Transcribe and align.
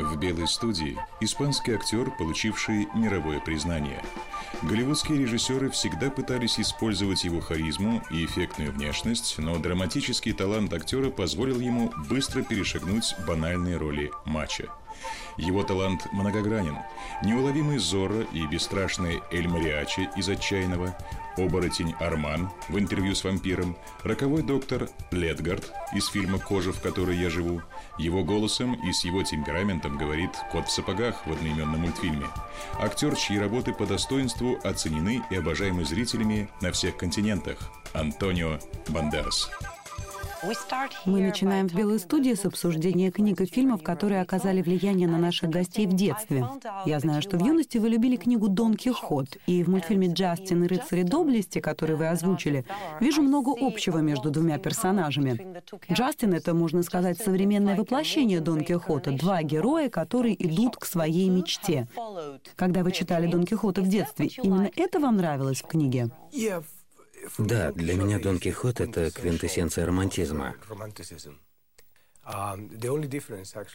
В 0.00 0.16
«Белой 0.16 0.48
студии» 0.48 0.98
испанский 1.20 1.74
актер, 1.74 2.10
получивший 2.10 2.88
мировое 2.94 3.38
признание. 3.38 4.02
Голливудские 4.62 5.18
режиссеры 5.18 5.68
всегда 5.68 6.10
пытались 6.10 6.58
использовать 6.58 7.24
его 7.24 7.40
харизму 7.40 8.02
и 8.10 8.24
эффектную 8.24 8.72
внешность, 8.72 9.36
но 9.36 9.58
драматический 9.58 10.32
талант 10.32 10.72
актера 10.72 11.10
позволил 11.10 11.60
ему 11.60 11.92
быстро 12.08 12.42
перешагнуть 12.42 13.14
банальные 13.26 13.76
роли 13.76 14.10
матча. 14.24 14.70
Его 15.36 15.62
талант 15.64 16.06
многогранен. 16.12 16.78
Неуловимый 17.22 17.78
Зорро 17.78 18.22
и 18.32 18.46
бесстрашный 18.46 19.22
Эль 19.30 19.48
Мариачи 19.48 20.08
из 20.16 20.28
«Отчаянного», 20.30 20.96
оборотень 21.36 21.94
Арман 22.00 22.50
в 22.68 22.78
интервью 22.78 23.14
с 23.14 23.24
вампиром, 23.24 23.76
роковой 24.02 24.42
доктор 24.42 24.88
Ледгард 25.10 25.72
из 25.94 26.06
фильма 26.08 26.38
«Кожа, 26.38 26.72
в 26.72 26.80
которой 26.80 27.16
я 27.16 27.30
живу». 27.30 27.62
Его 27.98 28.24
голосом 28.24 28.74
и 28.88 28.92
с 28.92 29.04
его 29.04 29.22
темпераментом 29.22 29.96
говорит 29.98 30.30
«Кот 30.52 30.68
в 30.68 30.72
сапогах» 30.72 31.26
в 31.26 31.32
одноименном 31.32 31.80
мультфильме. 31.80 32.26
Актер, 32.78 33.14
чьи 33.16 33.38
работы 33.38 33.72
по 33.72 33.86
достоинству 33.86 34.58
оценены 34.62 35.22
и 35.30 35.36
обожаемы 35.36 35.84
зрителями 35.84 36.48
на 36.60 36.72
всех 36.72 36.96
континентах– 36.96 37.58
Антонио 37.92 38.58
Бандерас. 38.88 39.50
Мы 41.04 41.20
начинаем 41.20 41.68
в 41.68 41.74
Белой 41.74 41.98
студии 41.98 42.34
с 42.34 42.44
обсуждения 42.44 43.10
книг 43.10 43.40
и 43.40 43.46
фильмов, 43.46 43.82
которые 43.82 44.22
оказали 44.22 44.62
влияние 44.62 45.06
на 45.06 45.18
наших 45.18 45.50
гостей 45.50 45.86
в 45.86 45.92
детстве. 45.92 46.46
Я 46.86 47.00
знаю, 47.00 47.20
что 47.20 47.36
в 47.36 47.44
юности 47.44 47.78
вы 47.78 47.90
любили 47.90 48.16
книгу 48.16 48.48
«Дон 48.48 48.74
Кихот», 48.74 49.36
и 49.46 49.62
в 49.62 49.68
мультфильме 49.68 50.08
«Джастин 50.08 50.64
и 50.64 50.66
рыцари 50.66 51.02
доблести», 51.02 51.60
который 51.60 51.96
вы 51.96 52.08
озвучили, 52.08 52.64
вижу 53.00 53.22
много 53.22 53.52
общего 53.60 53.98
между 53.98 54.30
двумя 54.30 54.58
персонажами. 54.58 55.62
Джастин— 55.92 56.32
это, 56.34 56.54
можно 56.54 56.82
сказать, 56.82 57.18
современное 57.18 57.76
воплощение 57.76 58.40
Дон 58.40 58.64
Кихота, 58.64 59.12
два 59.12 59.42
героя, 59.42 59.88
которые 59.90 60.34
идут 60.46 60.76
к 60.76 60.84
своей 60.86 61.28
мечте. 61.28 61.86
Когда 62.56 62.82
вы 62.82 62.92
читали 62.92 63.26
Дон 63.26 63.44
Кихота 63.44 63.82
в 63.82 63.88
детстве, 63.88 64.30
именно 64.42 64.70
это 64.76 65.00
вам 65.00 65.16
нравилось 65.16 65.62
в 65.62 65.66
книге? 65.66 66.10
Да, 67.38 67.72
для 67.72 67.94
меня 67.94 68.18
Дон 68.18 68.38
Кихот— 68.38 68.80
это 68.82 69.10
квинтэссенция 69.10 69.86
романтизма. 69.86 70.56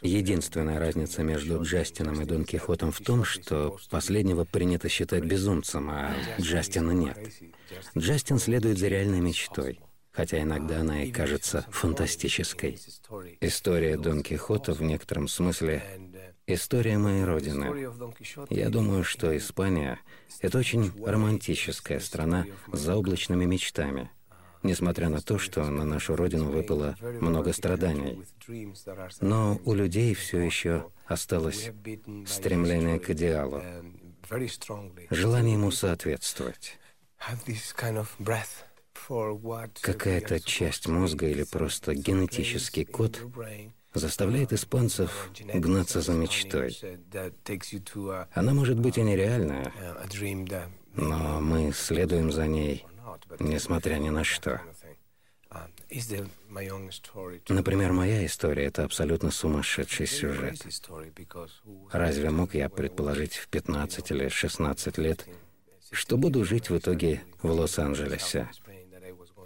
Единственная 0.01 0.79
разница 0.79 1.23
между 1.23 1.61
Джастином 1.63 2.21
и 2.21 2.25
Дон 2.25 2.45
Кихотом 2.45 2.91
в 2.91 2.99
том, 2.99 3.23
что 3.23 3.77
последнего 3.89 4.45
принято 4.45 4.87
считать 4.87 5.25
безумцем, 5.25 5.89
а 5.89 6.15
Джастина 6.39 6.91
нет. 6.91 7.17
Джастин 7.97 8.39
следует 8.39 8.77
за 8.77 8.87
реальной 8.87 9.19
мечтой, 9.19 9.81
хотя 10.11 10.41
иногда 10.41 10.81
она 10.81 11.03
и 11.03 11.11
кажется 11.11 11.65
фантастической. 11.69 12.79
История 13.41 13.97
Дон 13.97 14.23
Кихота 14.23 14.73
в 14.73 14.81
некотором 14.81 15.27
смысле— 15.27 15.83
история 16.47 16.97
моей 16.97 17.23
родины. 17.23 17.89
Я 18.49 18.69
думаю, 18.69 19.03
что 19.03 19.35
Испания— 19.35 19.99
это 20.41 20.57
очень 20.57 20.91
романтическая 21.03 21.99
страна 21.99 22.45
с 22.71 22.79
заоблачными 22.79 23.45
мечтами, 23.45 24.11
несмотря 24.63 25.09
на 25.09 25.21
то, 25.21 25.37
что 25.37 25.63
на 25.65 25.85
нашу 25.85 26.15
родину 26.15 26.51
выпало 26.51 26.95
много 27.21 27.53
страданий. 27.53 28.23
Но 29.21 29.59
у 29.65 29.73
людей 29.73 30.13
все 30.13 30.39
еще 30.39 30.91
осталось 31.05 31.71
стремление 32.27 32.99
к 32.99 33.09
идеалу, 33.11 33.61
желание 35.09 35.53
ему 35.53 35.71
соответствовать. 35.71 36.77
Какая-то 39.81 40.39
часть 40.39 40.87
мозга 40.87 41.27
или 41.27 41.43
просто 41.43 41.93
генетический 41.93 42.85
код 42.85 43.21
заставляет 43.95 44.53
испанцев 44.53 45.29
гнаться 45.53 46.01
за 46.01 46.13
мечтой. 46.13 46.77
Она 48.33 48.53
может 48.53 48.79
быть 48.79 48.97
и 48.97 49.01
нереальная, 49.01 49.71
но 50.95 51.39
мы 51.41 51.71
следуем 51.73 52.31
за 52.31 52.47
ней, 52.47 52.85
несмотря 53.39 53.95
ни 53.95 54.09
на 54.09 54.23
что. 54.23 54.61
Например, 57.49 57.93
моя 57.93 58.25
история— 58.25 58.65
это 58.65 58.83
абсолютно 58.83 59.31
сумасшедший 59.31 60.07
сюжет. 60.07 60.65
Разве 61.91 62.29
мог 62.29 62.53
я 62.55 62.69
предположить 62.69 63.35
в 63.35 63.47
15 63.47 64.11
или 64.11 64.27
16 64.27 64.97
лет, 64.97 65.25
что 65.91 66.17
буду 66.17 66.43
жить 66.43 66.69
в 66.69 66.77
итоге 66.77 67.23
в 67.41 67.49
Лос-Анджелесе? 67.51 68.49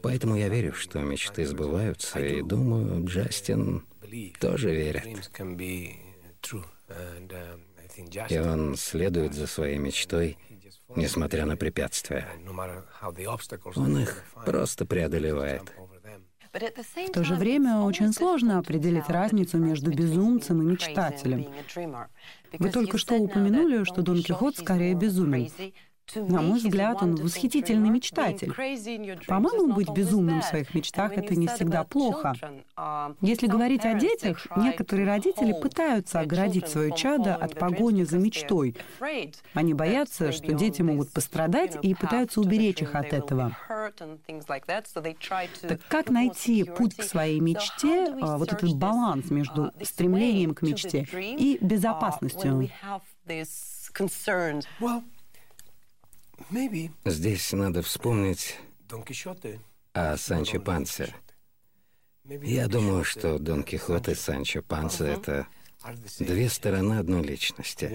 Поэтому 0.02 0.36
я 0.36 0.48
верю, 0.48 0.74
что 0.74 1.00
мечты 1.00 1.46
сбываются, 1.46 2.20
и 2.20 2.42
думаю, 2.42 3.06
Джастин 3.06 3.84
тоже 4.40 4.74
верит. 4.74 5.04
И 8.30 8.38
он 8.38 8.76
следует 8.76 9.34
за 9.34 9.48
своей 9.48 9.78
мечтой, 9.78 10.38
несмотря 10.96 11.46
на 11.46 11.58
препятствия. 11.58 12.28
Он 13.76 14.00
их 14.00 14.24
просто 14.46 14.86
преодолевает. 14.86 15.64
В 16.52 17.12
то 17.12 17.24
же 17.24 17.36
время 17.36 17.78
очень 17.82 18.12
сложно 18.12 18.58
определить 18.58 19.08
разницу 19.08 19.58
между 19.58 19.92
безумцем 19.92 20.62
и 20.62 20.66
мечтателем. 20.72 21.46
Вы 22.58 22.72
только 22.72 22.98
что 22.98 23.16
упомянули, 23.16 23.84
что 23.84 24.02
Дон 24.02 24.24
Кихот 24.24 24.58
скорее 24.58 24.96
безумен. 24.96 25.50
На 26.16 26.42
мой 26.42 26.60
взгляд, 26.60 27.02
он 27.02 27.16
восхитительный 27.16 27.90
мечтатель. 27.90 28.54
По-моему, 29.28 29.74
быть 29.74 29.90
безумным 29.90 30.42
в 30.42 30.46
своих 30.46 30.74
мечтах— 30.74 31.14
это 31.18 31.36
не 31.36 31.48
всегда 31.48 31.84
плохо. 31.84 32.34
Если 33.22 33.48
говорить 33.48 33.86
о 33.86 33.94
детях, 33.94 34.48
некоторые 34.58 35.08
родители 35.08 35.54
пытаются 35.54 36.20
оградить 36.20 36.68
свое 36.68 36.92
чадо 36.96 37.36
от 37.36 37.58
погони 37.58 38.04
за 38.04 38.18
мечтой. 38.18 38.76
Они 39.54 39.74
боятся, 39.74 40.32
что 40.32 40.54
дети 40.54 40.82
могут 40.82 41.12
пострадать 41.12 41.78
и 41.82 41.94
пытаются 41.94 42.42
уберечь 42.42 42.82
их 42.82 42.96
от 42.96 43.14
этого. 43.14 43.56
Так 45.62 45.80
как 45.88 46.10
найти 46.10 46.64
путь 46.64 46.96
к 46.96 47.04
своей 47.04 47.40
мечте, 47.40 48.14
а, 48.22 48.38
вот 48.38 48.54
этот 48.54 48.74
баланс 48.76 49.30
между 49.30 49.72
стремлением 49.84 50.54
к 50.54 50.62
мечте 50.62 51.08
и 51.14 51.58
безопасностью? 51.62 52.70
Здесь 57.06 57.52
надо 57.54 57.82
вспомнить 57.82 58.58
о 59.94 60.18
Санчо 60.18 60.60
Пансе. 60.60 61.14
Я 62.26 62.68
думаю, 62.68 63.04
что 63.04 63.40
Дон 63.40 63.64
Кихот 63.64 64.08
и 64.08 64.16
Санчо 64.16 64.62
Панса— 64.62 65.06
это 65.08 65.48
две 66.20 66.50
стороны 66.50 67.00
одной 67.00 67.24
личности. 67.24 67.92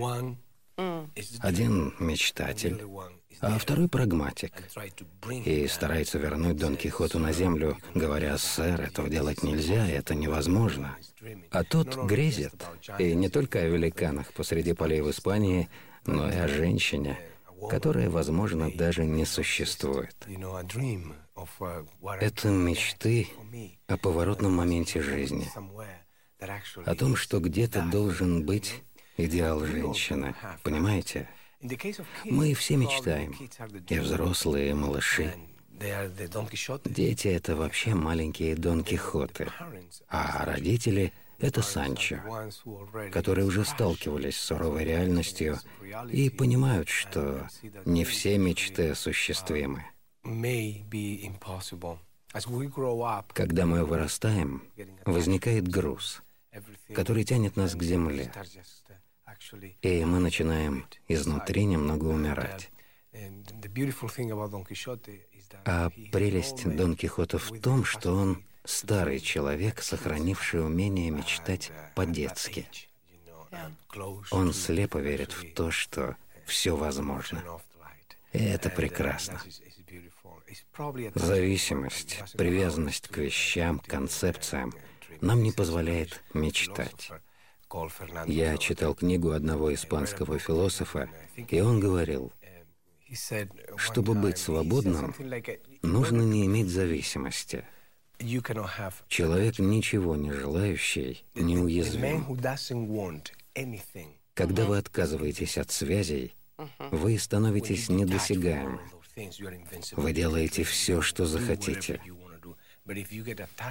Один 1.41 1.94
мечтатель, 2.00 2.83
а 3.41 3.59
второй 3.59 3.88
прагматик. 3.88 4.53
И 5.44 5.69
старается 5.69 6.19
вернуть 6.19 6.56
Дон 6.56 6.77
Кихоту 6.77 7.19
на 7.19 7.33
землю, 7.33 7.78
говоря, 7.94 8.37
«Сэр, 8.38 8.81
этого 8.81 9.09
делать 9.09 9.42
нельзя, 9.42 9.86
это 9.86 10.15
невозможно». 10.15 10.97
А 11.51 11.63
тот 11.63 11.97
грезит, 12.04 12.54
и 12.98 13.15
не 13.15 13.28
только 13.28 13.60
о 13.60 13.69
великанах 13.69 14.33
посреди 14.33 14.72
полей 14.72 15.01
в 15.01 15.10
Испании, 15.10 15.69
но 16.07 16.28
и 16.28 16.36
о 16.36 16.48
женщине— 16.48 17.19
которая, 17.69 18.11
возможно, 18.11 18.71
даже 18.71 19.05
не 19.05 19.25
существует. 19.25 20.16
Это 22.21 22.49
мечты 22.49 23.28
о 23.87 23.97
поворотном 23.97 24.53
моменте 24.55 25.01
жизни, 25.01 25.47
о 26.84 26.95
том, 26.95 27.16
что 27.16 27.41
где-то 27.41 27.83
должен 27.91 28.45
быть 28.45 28.83
идеал 29.16 29.65
женщины, 29.65 30.34
понимаете? 30.63 31.28
Мы 32.25 32.55
все 32.55 32.77
мечтаем, 32.77 33.34
и 33.89 33.99
взрослые, 33.99 34.71
и 34.71 34.75
малыши. 34.75 35.33
Дети— 36.84 37.28
это 37.28 37.57
вообще 37.57 37.95
маленькие 37.95 38.55
Дон 38.55 38.84
Кихоты, 38.84 39.49
а 40.09 40.45
родители— 40.45 41.13
это 41.39 41.63
Санчо, 41.63 42.19
которые 43.13 43.47
уже 43.47 43.65
сталкивались 43.65 44.36
с 44.36 44.45
суровой 44.45 44.84
реальностью 44.84 45.59
и 46.10 46.31
понимают, 46.31 46.89
что 46.89 47.48
не 47.84 48.04
все 48.04 48.39
мечты 48.39 48.91
осуществимы. 48.91 49.84
Когда 53.33 53.66
мы 53.66 53.84
вырастаем, 53.84 54.63
возникает 55.04 55.69
груз, 55.69 56.22
который 56.95 57.25
тянет 57.25 57.57
нас 57.57 57.75
к 57.75 57.83
земле. 57.83 58.33
И 59.83 60.04
мы 60.04 60.19
начинаем 60.21 60.86
изнутри 61.09 61.65
немного 61.65 62.07
умирать. 62.07 62.71
А 65.65 65.91
прелесть 66.10 66.77
Дон 66.77 66.97
Кихота 66.97 67.39
в 67.39 67.60
том, 67.60 67.84
что 67.84 68.15
он 68.15 68.42
старый 68.65 69.21
человек, 69.21 69.83
сохранивший 69.83 70.65
умение 70.65 71.11
мечтать 71.11 71.71
по-детски. 71.95 72.66
Он 74.31 74.53
слепо 74.53 74.99
верит 74.99 75.33
в 75.33 75.55
то, 75.55 75.71
что 75.71 76.16
все 76.47 76.77
возможно. 76.77 77.43
И 78.33 78.39
это 78.39 78.71
прекрасно. 78.71 79.41
Зависимость, 81.15 82.19
привязанность 82.37 83.09
к 83.09 83.19
вещам, 83.19 83.78
концепциям 83.78 84.72
нам 85.21 85.43
не 85.43 85.53
позволяет 85.53 86.22
мечтать. 86.33 87.10
Я 88.27 88.57
читал 88.59 88.95
книгу 88.95 89.31
одного 89.31 89.72
испанского 89.75 90.39
философа, 90.39 91.09
и 91.37 91.60
он 91.60 91.81
говорил, 91.81 92.33
чтобы 93.77 94.15
быть 94.15 94.39
свободным, 94.39 95.15
нужно 95.83 96.22
не 96.22 96.47
иметь 96.47 96.69
зависимости. 96.69 97.65
Человек, 99.09 99.59
ничего 99.59 100.16
не 100.16 100.33
желающий, 100.33 101.25
неуязвим. 101.34 102.39
Когда 104.34 104.65
вы 104.65 104.78
отказываетесь 104.78 105.59
от 105.59 105.71
связей, 105.71 106.34
вы 106.91 107.19
становитесь 107.19 107.89
недосягаемы. 107.89 108.81
Вы 109.93 110.13
делаете 110.13 110.65
все, 110.65 111.01
что 111.01 111.27
захотите. 111.27 112.01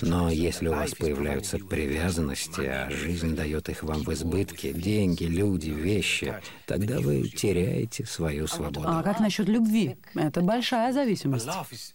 Но 0.02 0.32
если 0.32 0.68
у 0.70 0.72
вас 0.72 0.96
появляются 0.96 1.60
привязанности, 1.60 2.62
а 2.62 2.90
жизнь 2.90 3.36
дает 3.36 3.70
их 3.70 3.84
вам 3.84 4.02
в 4.02 4.12
избытке, 4.12 4.74
деньги, 4.74 5.26
люди, 5.26 5.70
вещи, 5.70 6.34
тогда 6.66 7.00
вы 7.00 7.28
теряете 7.30 8.06
свою 8.06 8.48
свободу. 8.48 8.88
А 8.88 9.04
как 9.04 9.20
насчет 9.20 9.48
любви? 9.48 9.98
Это 10.16 10.42
большая 10.42 10.92
зависимость. 10.94 11.48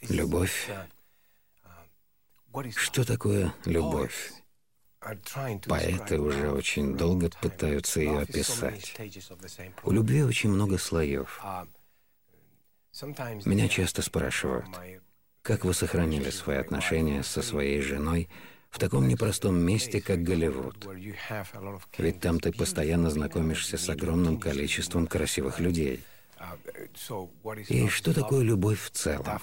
Любовь. 0.09 0.71
Что 2.77 3.05
такое 3.05 3.55
любовь? 3.65 4.33
Поэты 5.01 6.19
уже 6.19 6.51
очень 6.51 6.97
долго 6.97 7.31
пытаются 7.41 8.01
ее 8.01 8.21
описать. 8.21 8.97
У 9.85 9.93
любви 9.93 10.23
очень 10.23 10.51
много 10.51 10.79
слоев. 10.79 11.41
Меня 13.45 13.69
часто 13.69 14.03
спрашивают, 14.03 14.67
как 15.43 15.65
вы 15.65 15.73
сохранили 15.73 16.31
свои 16.31 16.57
отношения 16.57 17.23
со 17.23 17.43
своей 17.43 17.81
женой 17.81 18.29
в 18.71 18.79
таком 18.79 19.09
непростом 19.09 19.59
месте, 19.59 20.01
как 20.01 20.23
Голливуд? 20.23 20.87
Ведь 21.97 22.21
там 22.21 22.41
ты 22.41 22.53
постоянно 22.53 23.11
знакомишься 23.11 23.79
с 23.79 23.89
огромным 23.89 24.39
количеством 24.39 25.07
красивых 25.07 25.61
людей. 25.61 26.05
И 27.69 27.89
что 27.89 28.15
такое 28.15 28.43
любовь 28.43 28.81
в 28.81 28.91
целом? 28.91 29.41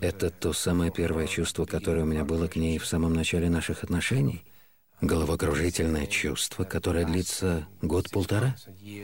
Это 0.00 0.30
то 0.30 0.52
самое 0.52 0.90
первое 0.90 1.26
чувство, 1.26 1.64
которое 1.64 2.02
у 2.02 2.06
меня 2.06 2.24
было 2.24 2.48
к 2.48 2.56
ней 2.56 2.78
в 2.78 2.86
самом 2.86 3.12
начале 3.14 3.50
наших 3.50 3.84
отношений— 3.84 4.44
Головокружительное 5.00 6.06
чувство, 6.06 6.64
которое 6.64 7.04
длится 7.04 7.68
год-полтора? 7.82 8.56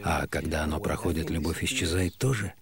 А 0.02 0.26
когда 0.26 0.64
оно 0.64 0.80
проходит, 0.80 1.30
любовь 1.30 1.62
исчезает 1.62 2.16
тоже? 2.18 2.52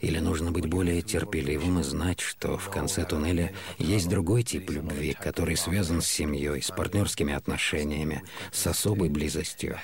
Или 0.00 0.18
нужно 0.18 0.52
быть 0.52 0.66
более 0.66 1.02
терпеливым 1.02 1.80
и 1.80 1.82
знать, 1.82 2.20
что 2.20 2.56
в 2.56 2.70
конце 2.70 3.04
туннеля 3.04 3.52
есть 3.78 4.08
другой 4.08 4.42
тип 4.42 4.70
любви, 4.70 5.14
который 5.18 5.56
связан 5.56 6.00
с 6.02 6.06
семьей, 6.06 6.62
с 6.62 6.70
партнерскими 6.70 7.32
отношениями, 7.32 8.22
с 8.52 8.66
особой 8.66 9.08
близостью? 9.08 9.78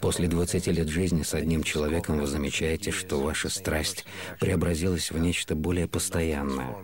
После 0.00 0.28
20 0.28 0.66
лет 0.68 0.88
жизни 0.88 1.22
с 1.22 1.34
одним 1.34 1.62
человеком 1.62 2.18
вы 2.18 2.26
замечаете, 2.26 2.90
что 2.90 3.20
ваша 3.20 3.48
страсть 3.48 4.04
преобразилась 4.40 5.10
в 5.10 5.18
нечто 5.18 5.54
более 5.54 5.88
постоянное. 5.88 6.76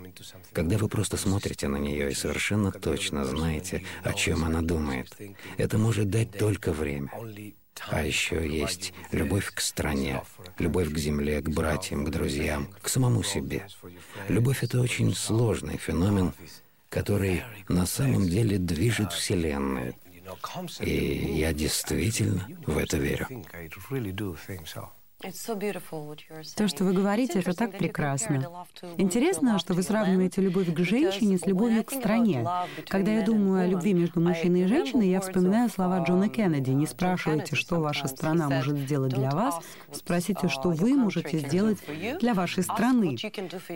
Когда 0.53 0.79
вы 0.79 0.89
просто 0.89 1.17
смотрите 1.17 1.69
на 1.69 1.77
нее 1.77 2.11
и 2.11 2.15
совершенно 2.15 2.73
точно 2.73 3.25
знаете, 3.25 3.85
о 4.03 4.13
чем 4.13 4.45
она 4.45 4.63
думает— 4.63 5.17
это 5.57 5.79
может 5.79 6.11
дать 6.11 6.33
только 6.33 6.73
время. 6.73 7.11
А 7.89 8.03
еще 8.03 8.47
есть 8.47 8.93
любовь 9.11 9.51
к 9.53 9.61
стране, 9.61 10.23
любовь 10.59 10.93
к 10.93 10.99
земле, 10.99 11.41
к 11.41 11.49
братьям, 11.49 12.05
к 12.05 12.11
друзьям, 12.11 12.69
к 12.83 12.89
самому 12.89 13.23
себе. 13.23 13.67
Любовь— 14.29 14.63
это 14.63 14.81
очень 14.81 15.15
сложный 15.15 15.79
феномен, 15.79 16.33
который 16.89 17.43
на 17.69 17.87
самом 17.87 18.29
деле 18.29 18.59
движет 18.59 19.13
Вселенной. 19.13 19.97
И 20.81 21.35
я 21.39 21.53
действительно 21.53 22.47
в 22.67 22.79
это 22.79 22.99
верю. 22.99 23.27
То, 26.57 26.67
что 26.67 26.85
вы 26.85 26.95
говорите, 26.95 27.41
это 27.41 27.53
так 27.53 27.77
прекрасно. 27.77 28.43
Интересно, 28.97 29.59
что 29.59 29.75
вы 29.75 29.83
сравниваете 29.83 30.41
любовь 30.41 30.73
к 30.73 30.79
женщине 30.79 31.37
с 31.37 31.45
любовью 31.47 31.85
к 31.85 31.91
стране. 31.91 32.49
Когда 32.89 33.13
я 33.13 33.23
думаю 33.23 33.63
о 33.63 33.67
любви 33.67 33.93
между 33.93 34.21
мужчиной 34.21 34.63
и 34.63 34.67
женщиной, 34.67 35.11
я 35.11 35.21
вспоминаю 35.21 35.69
слова 35.69 36.03
Джона 36.07 36.31
Кеннеди. 36.31 36.71
Не 36.71 36.87
спрашивайте, 36.87 37.55
что 37.55 37.81
ваша 37.81 38.09
страна 38.09 38.49
может 38.49 38.79
сделать 38.79 39.13
для 39.13 39.31
вас, 39.31 39.61
спросите, 39.93 40.49
что 40.49 40.71
вы 40.71 40.95
можете 40.95 41.39
сделать 41.39 41.79
для 42.21 42.33
вашей 42.33 42.63
страны. 42.63 43.17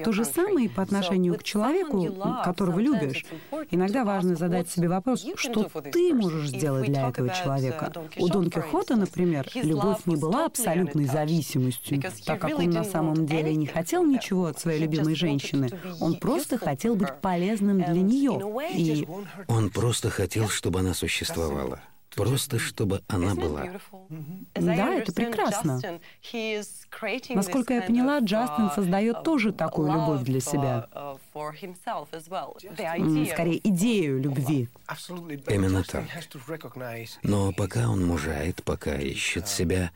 То 0.03 0.13
же 0.13 0.25
самое 0.25 0.67
и 0.67 0.71
по 0.71 0.83
отношению 0.83 1.35
к 1.35 1.43
человеку, 1.43 2.11
которого 2.43 2.81
любишь. 2.81 3.27
Иногда 3.71 4.05
важно 4.05 4.35
задать 4.35 4.71
себе 4.71 4.89
вопрос, 4.89 5.27
что 5.37 5.69
ты 5.93 6.15
можешь 6.15 6.49
сделать 6.49 6.87
для 6.87 7.11
этого 7.11 7.29
человека. 7.29 7.93
У 8.19 8.29
Дон 8.29 8.49
Кихота, 8.49 8.97
например, 8.97 9.47
любовь 9.55 10.07
не 10.07 10.17
была 10.17 10.47
абсолютной 10.47 11.05
зависимостью 11.05 11.34
зависимостью, 11.43 12.03
так 12.25 12.41
как 12.41 12.59
он 12.59 12.71
на 12.71 12.85
самом 12.85 13.27
деле 13.27 13.55
не 13.55 13.67
хотел 13.67 14.05
ничего 14.05 14.47
от 14.47 14.59
своей 14.59 14.81
любимой 14.81 15.15
женщины. 15.15 15.71
Он 16.01 16.15
просто 16.17 16.59
хотел 16.59 16.95
быть 16.97 17.21
полезным 17.21 17.83
для 17.83 18.01
нее. 18.03 18.41
И 18.75 19.07
он 19.49 19.71
просто 19.71 20.11
хотел, 20.11 20.49
чтобы 20.49 20.81
она 20.81 20.95
существовала. 20.95 21.81
Просто 22.15 22.61
чтобы 22.61 23.03
она 23.09 23.35
была. 23.35 23.67
Да, 24.55 24.95
это 24.95 25.13
прекрасно. 25.13 25.81
Насколько 27.31 27.75
я 27.75 27.83
поняла, 27.83 28.21
Джастин 28.21 28.71
создает 28.71 29.25
тоже 29.25 29.53
такую 29.53 29.93
любовь 29.93 30.23
для 30.23 30.41
себя. 30.41 30.89
Скорее, 33.33 33.61
идею 33.69 34.21
любви. 34.21 34.69
Именно 35.49 35.83
так. 35.83 36.05
Но 37.23 37.53
пока 37.53 37.89
он 37.89 38.07
мужает, 38.07 38.63
пока 38.65 38.95
ищет 38.95 39.49
себя, 39.49 39.91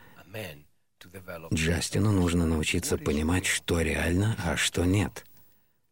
Джастину 1.53 2.13
нужно 2.13 2.47
научиться 2.47 2.99
понимать, 2.99 3.47
что 3.47 3.81
реально, 3.81 4.37
а 4.45 4.57
что 4.57 4.85
нет. 4.85 5.25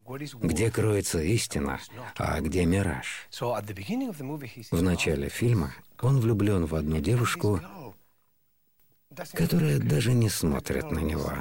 Где 0.05 0.71
кроется 0.71 1.21
истина, 1.21 1.79
а 2.15 2.39
где 2.39 2.65
мираж. 2.65 3.27
В 4.71 4.81
начале 4.81 5.29
фильма 5.29 5.73
он 5.99 6.19
влюблен 6.19 6.65
в 6.65 6.75
одну 6.75 6.99
девушку, 6.99 7.61
которая 9.33 9.79
даже 9.79 10.13
не 10.13 10.29
смотрит 10.29 10.91
на 10.91 10.99
него. 10.99 11.33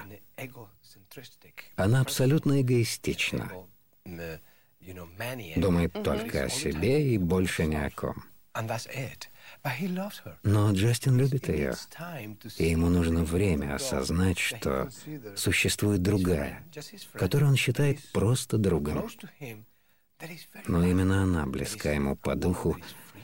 Она 1.77 2.01
абсолютно 2.01 2.61
эгоистична. 2.61 3.53
Думает 5.57 5.93
только 6.05 6.45
о 6.45 6.49
себе 6.49 7.15
и 7.15 7.19
больше 7.19 7.67
ни 7.67 7.77
о 7.77 7.91
ком. 7.91 8.25
Но 10.43 10.73
Джастин 10.73 11.19
любит 11.19 11.49
ее, 11.49 11.75
и 12.59 12.71
ему 12.71 12.89
нужно 12.89 13.25
время 13.25 13.75
осознать, 13.75 14.39
что 14.39 14.89
существует 15.37 16.03
другая, 16.03 16.65
которую 17.13 17.51
он 17.51 17.57
считает 17.57 17.99
просто 18.13 18.59
другом. 18.59 19.09
Но 20.67 20.87
именно 20.87 21.23
она 21.23 21.47
близка 21.47 21.93
ему 21.93 22.17
по 22.17 22.35
духу, 22.35 22.77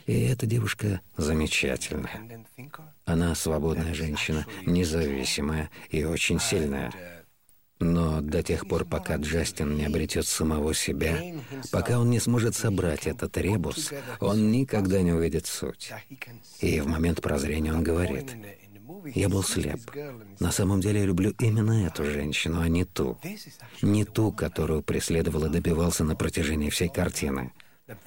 и 0.06 0.20
эта 0.22 0.46
девушка 0.46 1.00
замечательная. 1.16 2.44
Она 3.04 3.34
свободная 3.34 3.94
женщина, 3.94 4.46
независимая 4.66 5.70
и 5.90 6.04
очень 6.04 6.40
сильная. 6.40 6.92
Но 7.82 8.20
до 8.20 8.42
тех 8.42 8.68
пор, 8.68 8.84
пока 8.84 9.16
Джастин 9.16 9.76
не 9.76 9.86
обретет 9.86 10.26
самого 10.26 10.72
себя, 10.72 11.18
пока 11.72 11.98
он 11.98 12.10
не 12.10 12.20
сможет 12.20 12.54
собрать 12.54 13.06
этот 13.06 13.36
ребус, 13.36 13.90
он 14.20 14.52
никогда 14.52 15.02
не 15.02 15.12
увидит 15.12 15.46
суть. 15.46 15.92
И 16.60 16.80
в 16.80 16.86
момент 16.86 17.20
прозрения 17.20 17.72
он 17.72 17.82
говорит, 17.82 18.36
«Я 19.14 19.28
был 19.28 19.42
слеп. 19.42 19.80
На 20.38 20.52
самом 20.52 20.80
деле 20.80 21.00
я 21.00 21.06
люблю 21.06 21.34
именно 21.40 21.86
эту 21.86 22.04
женщину, 22.04 22.60
а 22.60 22.68
не 22.68 22.84
ту. 22.84 23.18
Не 23.82 24.04
ту, 24.04 24.30
которую 24.30 24.82
преследовал 24.82 25.46
и 25.46 25.50
добивался 25.50 26.04
на 26.04 26.14
протяжении 26.14 26.70
всей 26.70 26.88
картины». 26.88 27.52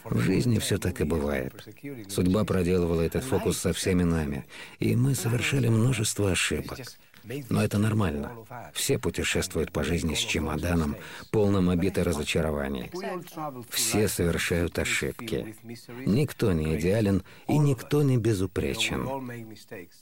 В 0.05 0.19
жизни 0.19 0.57
все 0.57 0.77
так 0.77 1.01
и 1.01 1.03
бывает. 1.03 1.53
Судьба 2.09 2.45
проделывала 2.45 3.01
этот 3.01 3.25
фокус 3.25 3.57
со 3.57 3.73
всеми 3.73 4.03
нами, 4.03 4.45
и 4.79 4.95
мы 4.95 5.13
совершали 5.15 5.67
множество 5.67 6.31
ошибок. 6.31 6.79
Но 7.49 7.63
это 7.63 7.77
нормально. 7.77 8.31
Все 8.73 8.97
путешествуют 8.99 9.71
по 9.71 9.83
жизни 9.83 10.13
с 10.13 10.19
чемоданом, 10.19 10.95
полным 11.31 11.69
обитой 11.69 12.03
разочарований. 12.03 12.91
Все 13.69 14.07
совершают 14.07 14.77
ошибки. 14.79 15.55
Никто 16.05 16.51
не 16.51 16.77
идеален 16.77 17.23
и 17.47 17.57
никто 17.57 18.03
не 18.03 18.17
безупречен. 18.17 19.09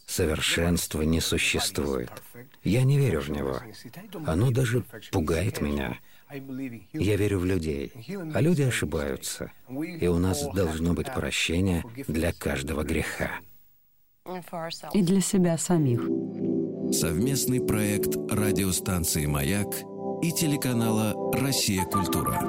Совершенства 0.06 1.02
не 1.02 1.22
существует. 1.22 2.12
Я 2.64 2.84
не 2.84 2.98
верю 2.98 3.22
в 3.22 3.30
него. 3.30 3.60
Оно 4.26 4.52
даже 4.52 4.84
пугает 5.12 5.62
меня. 5.62 6.00
Я 6.94 7.16
верю 7.16 7.40
в 7.40 7.46
людей, 7.46 7.94
а 8.34 8.42
люди 8.42 8.64
ошибаются, 8.64 9.52
и 9.70 10.08
у 10.08 10.18
нас 10.18 10.44
должно 10.54 10.94
быть 10.94 11.14
прощение 11.14 11.84
для 12.08 12.34
каждого 12.34 12.84
греха. 12.84 13.40
И 14.94 15.02
для 15.02 15.22
себя 15.22 15.58
самих. 15.58 16.02
Совместный 16.94 17.60
проект 17.60 18.16
радиостанции 18.32 19.26
«Маяк» 19.26 19.68
и 20.22 20.32
телеканала 20.32 21.16
«Россия. 21.34 21.86
Культура». 21.86 22.40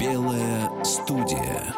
Белая 0.00 0.68
студия. 0.82 1.72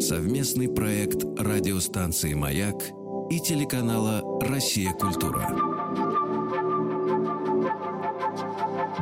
Совместный 0.00 0.68
проект 0.68 1.24
радиостанции 1.36 2.34
«Маяк» 2.34 2.80
и 3.30 3.40
телеканала 3.40 4.22
«Россия. 4.40 4.92
Культура». 4.92 5.48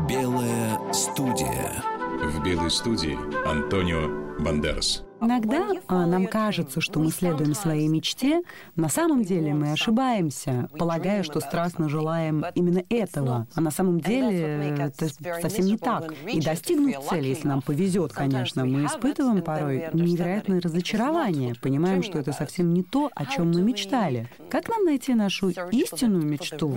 Белая 0.08 0.80
студия. 0.94 1.84
В 2.22 2.42
белой 2.42 2.70
студии 2.70 3.18
Антонио 3.46 4.40
Бандерас. 4.42 5.04
Иногда 5.22 5.68
а, 5.86 6.04
нам 6.06 6.26
кажется, 6.26 6.80
что 6.80 6.98
мы 6.98 7.12
следуем 7.12 7.54
своей 7.54 7.86
мечте, 7.86 8.42
на 8.74 8.88
самом 8.88 9.22
деле 9.22 9.54
мы 9.54 9.70
ошибаемся, 9.70 10.68
полагая, 10.76 11.22
что 11.22 11.38
страстно 11.38 11.88
желаем 11.88 12.44
именно 12.56 12.82
этого. 12.88 13.46
А 13.54 13.60
на 13.60 13.70
самом 13.70 14.00
деле 14.00 14.74
это 14.76 15.08
совсем 15.40 15.66
не 15.66 15.78
так. 15.78 16.12
И 16.26 16.40
достигнуть 16.40 16.96
цели, 17.08 17.28
если 17.28 17.46
нам 17.46 17.62
повезет, 17.62 18.12
конечно, 18.12 18.64
мы 18.64 18.86
испытываем 18.86 19.42
порой 19.42 19.90
невероятное 19.92 20.60
разочарование, 20.60 21.54
понимаем, 21.54 22.02
что 22.02 22.18
это 22.18 22.32
совсем 22.32 22.74
не 22.74 22.82
то, 22.82 23.08
о 23.14 23.24
чем 23.26 23.52
мы 23.52 23.62
мечтали. 23.62 24.28
Как 24.50 24.68
нам 24.68 24.84
найти 24.84 25.14
нашу 25.14 25.50
истинную 25.50 26.24
мечту, 26.24 26.74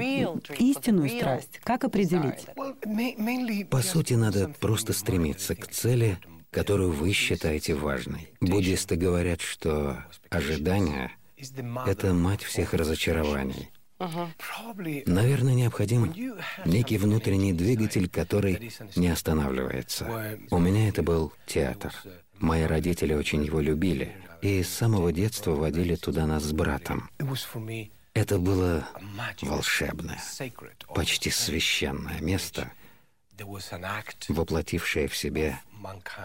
истинную 0.59 1.09
страсть? 1.09 1.59
Как 1.63 1.83
определить? 1.83 2.45
По 3.69 3.81
сути, 3.81 4.13
надо 4.13 4.53
просто 4.59 4.93
стремиться 4.93 5.55
к 5.55 5.67
цели, 5.67 6.19
которую 6.55 6.91
вы 6.93 7.11
считаете 7.11 7.75
важной. 7.75 8.29
Буддисты 8.39 8.95
говорят, 8.95 9.41
что 9.41 9.97
ожидание— 10.29 11.11
это 11.85 12.13
мать 12.13 12.43
всех 12.43 12.73
разочарований. 12.73 13.69
Наверное, 15.05 15.53
необходим 15.53 16.13
некий 16.65 16.97
внутренний 16.97 17.51
двигатель, 17.51 18.07
который 18.09 18.71
не 18.95 19.09
останавливается. 19.09 20.39
У 20.49 20.57
меня 20.57 20.87
это 20.87 21.03
был 21.03 21.33
театр. 21.45 21.93
Мои 22.39 22.63
родители 22.63 23.13
очень 23.13 23.43
его 23.43 23.59
любили, 23.59 24.15
и 24.41 24.63
с 24.63 24.69
самого 24.69 25.11
детства 25.11 25.51
водили 25.51 25.95
туда 25.95 26.25
нас 26.25 26.43
с 26.43 26.53
братом. 26.53 27.09
Это 28.13 28.39
было 28.39 28.87
волшебное, 29.41 30.21
почти 30.87 31.29
священное 31.31 32.21
место, 32.21 32.71
воплотившее 34.29 35.09
в 35.09 35.17
себе 35.17 35.59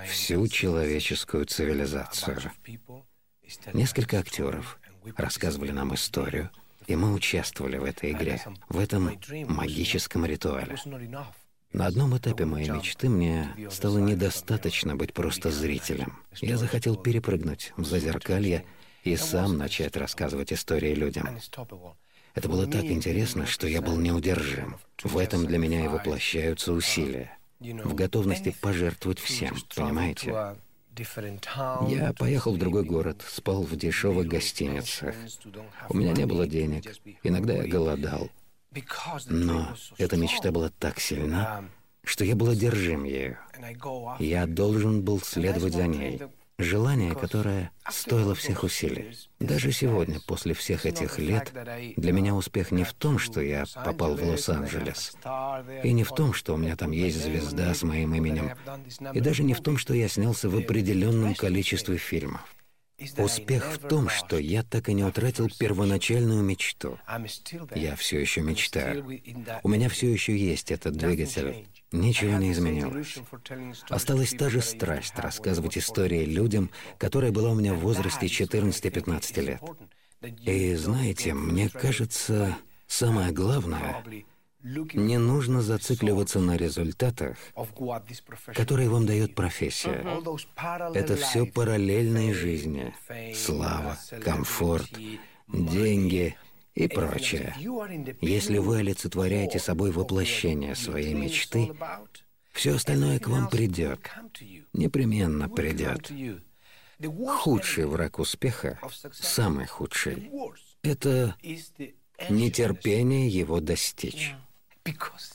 всю 0.07 0.47
человеческую 0.49 1.47
цивилизацию. 1.47 2.39
Несколько 3.73 4.19
актеров 4.19 4.79
рассказывали 5.17 5.71
нам 5.71 5.95
историю, 5.95 6.51
и 6.87 6.97
мы 6.97 7.13
участвовали 7.13 7.79
в 7.79 7.85
этой 7.85 8.13
игре, 8.13 8.41
в 8.69 8.79
этом 8.79 9.19
магическом 9.49 10.25
ритуале. 10.25 10.77
На 11.73 11.87
одном 11.87 12.17
этапе 12.17 12.45
моей 12.45 12.69
мечты 12.69 13.09
мне 13.09 13.55
стало 13.71 13.99
недостаточно 13.99 14.97
быть 14.97 15.15
просто 15.15 15.51
зрителем. 15.51 16.19
Я 16.41 16.57
захотел 16.57 16.97
перепрыгнуть 16.97 17.73
в 17.77 17.85
зазеркалье 17.85 18.65
и 19.05 19.17
сам 19.17 19.57
начать 19.57 19.97
рассказывать 19.97 20.53
истории 20.53 20.95
людям. 20.95 21.39
Это 22.35 22.49
было 22.49 22.67
так 22.67 22.85
интересно, 22.85 23.47
что 23.47 23.67
я 23.67 23.83
был 23.83 23.97
неудержим. 23.97 24.77
В 25.03 25.19
этом 25.19 25.47
для 25.47 25.59
меня 25.59 25.85
и 25.85 25.89
воплощаются 25.89 26.73
усилия 26.73 27.40
в 27.61 27.95
готовности 27.95 28.55
пожертвовать 28.61 29.19
всем, 29.19 29.55
понимаете? 29.75 30.57
Я 31.89 32.13
поехал 32.13 32.55
в 32.55 32.59
другой 32.59 32.85
город, 32.85 33.25
спал 33.27 33.63
в 33.63 33.77
дешевых 33.77 34.27
гостиницах. 34.27 35.15
У 35.89 35.97
меня 35.97 36.13
не 36.13 36.27
было 36.27 36.47
денег, 36.47 36.85
иногда 37.23 37.55
я 37.55 37.69
голодал. 37.69 38.31
Но 39.27 39.75
эта 39.99 40.17
мечта 40.17 40.51
была 40.51 40.71
так 40.79 41.01
сильна, 41.01 41.65
что 42.05 42.25
я 42.25 42.35
был 42.35 42.51
одержим 42.51 43.05
ею. 43.05 43.39
Я 44.19 44.47
должен 44.47 45.03
был 45.03 45.21
следовать 45.21 45.75
за 45.75 45.87
ней. 45.87 46.21
Желание, 46.63 47.15
которое 47.15 47.71
стоило 47.91 48.35
всех 48.35 48.65
усилий. 48.65 49.17
Даже 49.39 49.73
сегодня, 49.73 50.21
после 50.21 50.55
всех 50.55 50.87
этих 50.87 51.19
лет, 51.19 51.53
для 51.97 52.13
меня 52.13 52.35
успех 52.35 52.71
не 52.71 52.85
в 52.85 52.93
том, 52.93 53.19
что 53.19 53.41
я 53.41 53.65
попал 53.85 54.15
в 54.15 54.23
Лос-Анджелес, 54.23 55.15
и 55.83 55.93
не 55.93 56.05
в 56.05 56.11
том, 56.11 56.33
что 56.33 56.55
у 56.55 56.57
меня 56.57 56.77
там 56.77 56.91
есть 56.91 57.23
звезда 57.23 57.75
с 57.75 57.83
моим 57.83 58.15
именем, 58.15 58.51
и 59.15 59.21
даже 59.21 59.43
не 59.43 59.55
в 59.55 59.61
том, 59.61 59.79
что 59.79 59.95
я 59.95 60.09
снялся 60.09 60.49
в 60.49 60.57
определенном 60.57 61.35
количестве 61.35 61.97
фильмов. 61.97 62.43
Успех 63.17 63.65
в 63.73 63.89
том, 63.89 64.11
что 64.11 64.39
я 64.39 64.63
так 64.63 64.91
и 64.91 64.93
не 64.93 65.05
утратил 65.05 65.49
первоначальную 65.59 66.43
мечту. 66.43 66.99
Я 67.75 67.97
все 67.97 68.21
еще 68.21 68.43
мечтаю. 68.43 69.07
У 69.63 69.69
меня 69.69 69.89
все 69.89 70.13
еще 70.13 70.37
есть 70.37 70.71
этот 70.71 70.97
двигатель. 70.97 71.67
Ничего 71.93 72.39
не 72.39 72.53
изменилось. 72.53 73.19
Осталась 73.89 74.31
та 74.31 74.49
же 74.49 74.61
страсть 74.61 75.19
рассказывать 75.19 75.77
истории 75.77 76.25
людям, 76.25 76.71
которая 76.99 77.33
была 77.33 77.51
у 77.51 77.55
меня 77.55 77.75
в 77.75 77.81
возрасте 77.81 78.27
14-15 78.27 79.41
лет. 79.41 79.63
И 80.43 80.75
знаете, 80.75 81.35
мне 81.35 81.69
кажется, 81.69 82.57
самое 82.87 83.33
главное— 83.33 84.05
не 84.63 85.19
нужно 85.19 85.63
зацикливаться 85.63 86.39
на 86.39 86.55
результатах, 86.57 87.39
которые 88.55 88.91
вам 88.91 89.07
дает 89.07 89.35
профессия. 89.35 90.05
Это 90.95 91.17
все 91.17 91.47
параллельные 91.47 92.35
жизни. 92.35 92.93
Слава, 93.35 93.97
комфорт, 94.23 94.91
деньги— 95.49 96.37
и 96.75 96.89
прочее. 96.89 97.55
Если 98.21 98.59
вы 98.59 98.79
олицетворяете 98.79 99.59
собой 99.59 99.91
воплощение 99.91 100.75
своей 100.75 101.15
мечты, 101.15 101.73
все 102.53 102.75
остальное 102.75 103.19
к 103.19 103.29
вам 103.29 103.49
придет, 103.49 104.01
непременно 104.73 105.49
придет. 105.49 106.11
Худший 107.27 107.87
враг 107.87 108.19
успеха, 108.19 108.79
самый 109.13 109.67
худший, 109.67 110.31
это 110.83 111.35
нетерпение 112.29 113.29
его 113.29 113.61
достичь. 113.61 114.35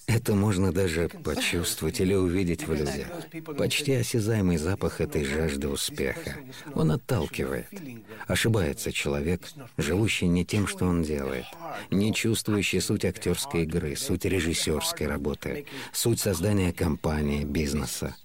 Это 0.07 0.35
можно 0.35 0.71
даже 0.71 1.09
почувствовать 1.09 1.99
или 1.99 2.13
увидеть 2.13 2.67
в 2.67 2.73
людях. 2.73 3.07
Почти 3.57 3.93
осязаемый 3.93 4.57
запах 4.57 5.01
этой 5.01 5.25
жажды 5.25 5.67
успеха. 5.67 6.35
Он 6.73 6.91
отталкивает. 6.91 7.67
Ошибается 8.27 8.91
человек, 8.91 9.41
живущий 9.77 10.27
не 10.27 10.45
тем, 10.45 10.67
что 10.67 10.85
он 10.85 11.03
делает, 11.03 11.45
не 11.91 12.13
чувствующий 12.13 12.81
суть 12.81 13.05
актерской 13.05 13.63
игры, 13.63 13.95
суть 13.95 14.25
режиссерской 14.25 15.07
работы, 15.07 15.65
суть 15.91 16.19
создания 16.19 16.71
компании, 16.71 17.43
бизнеса. 17.43 18.15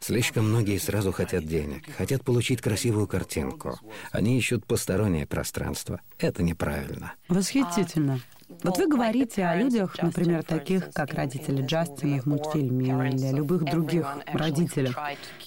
Слишком 0.00 0.48
многие 0.48 0.78
сразу 0.78 1.12
хотят 1.12 1.44
денег, 1.44 1.84
хотят 1.96 2.24
получить 2.24 2.60
красивую 2.60 3.06
картинку. 3.06 3.78
Они 4.12 4.38
ищут 4.38 4.64
постороннее 4.64 5.26
пространство. 5.26 6.00
Это 6.18 6.42
неправильно. 6.42 7.14
Восхитительно. 7.28 8.20
Вот 8.48 8.78
вы 8.78 8.86
говорите 8.86 9.44
о 9.44 9.56
людях, 9.56 9.96
например, 10.02 10.42
таких, 10.42 10.90
как 10.92 11.12
родители 11.12 11.62
Джастина 11.62 12.22
в 12.22 12.26
мультфильме 12.26 12.86
или 13.10 13.36
любых 13.36 13.64
других 13.64 14.06
родителях. 14.32 14.98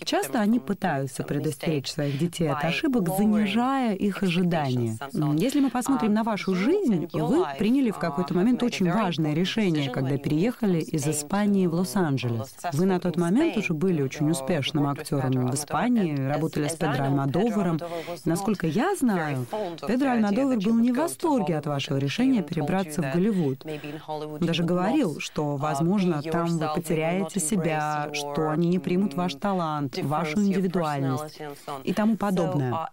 Часто 0.03 0.39
они 0.39 0.59
пытаются 0.59 1.23
предостеречь 1.23 1.91
своих 1.91 2.19
детей 2.19 2.49
от 2.49 2.63
ошибок, 2.63 3.09
занижая 3.17 3.95
их 3.95 4.21
ожидания. 4.21 4.97
Если 5.37 5.61
мы 5.61 5.71
посмотрим 5.71 6.13
на 6.13 6.23
вашу 6.23 6.53
жизнь, 6.53 7.07
вы 7.11 7.45
приняли 7.57 7.89
в 7.89 7.97
какой-то 7.97 8.35
момент 8.35 8.61
очень 8.61 8.91
важное 8.91 9.33
решение, 9.33 9.89
когда 9.89 10.17
переехали 10.17 10.79
из 10.79 11.07
Испании 11.07 11.65
в 11.65 11.73
Лос-Анджелес. 11.73 12.55
Вы 12.73 12.85
на 12.85 12.99
тот 12.99 13.17
момент 13.17 13.57
уже 13.57 13.73
были 13.73 14.01
очень 14.03 14.29
успешным 14.29 14.87
актером 14.87 15.47
в 15.47 15.55
Испании, 15.55 16.15
работали 16.15 16.67
с 16.67 16.73
Педро 16.73 17.05
Альмадоваром. 17.05 17.79
Насколько 18.25 18.67
я 18.67 18.95
знаю, 18.95 19.47
Педро 19.87 20.11
Альмадовар 20.11 20.59
был 20.59 20.75
не 20.75 20.91
в 20.91 20.97
восторге 20.97 21.57
от 21.57 21.65
вашего 21.65 21.97
решения 21.97 22.43
перебраться 22.43 22.90
переселиться 22.91 23.01
в 23.01 23.13
Голливуд. 23.13 23.65
Он 24.07 24.39
даже 24.39 24.63
говорил, 24.63 25.19
что, 25.19 25.55
возможно, 25.55 26.21
там 26.21 26.57
вы 26.57 26.67
потеряете 26.75 27.39
себя, 27.39 28.09
что 28.13 28.49
они 28.49 28.67
не 28.67 28.79
примут 28.79 29.13
ваш 29.13 29.35
талант, 29.35 29.97
вашу 30.01 30.39
индивидуальность 30.39 31.39
и 31.83 31.93
тому 31.93 32.17
подобное. 32.17 32.89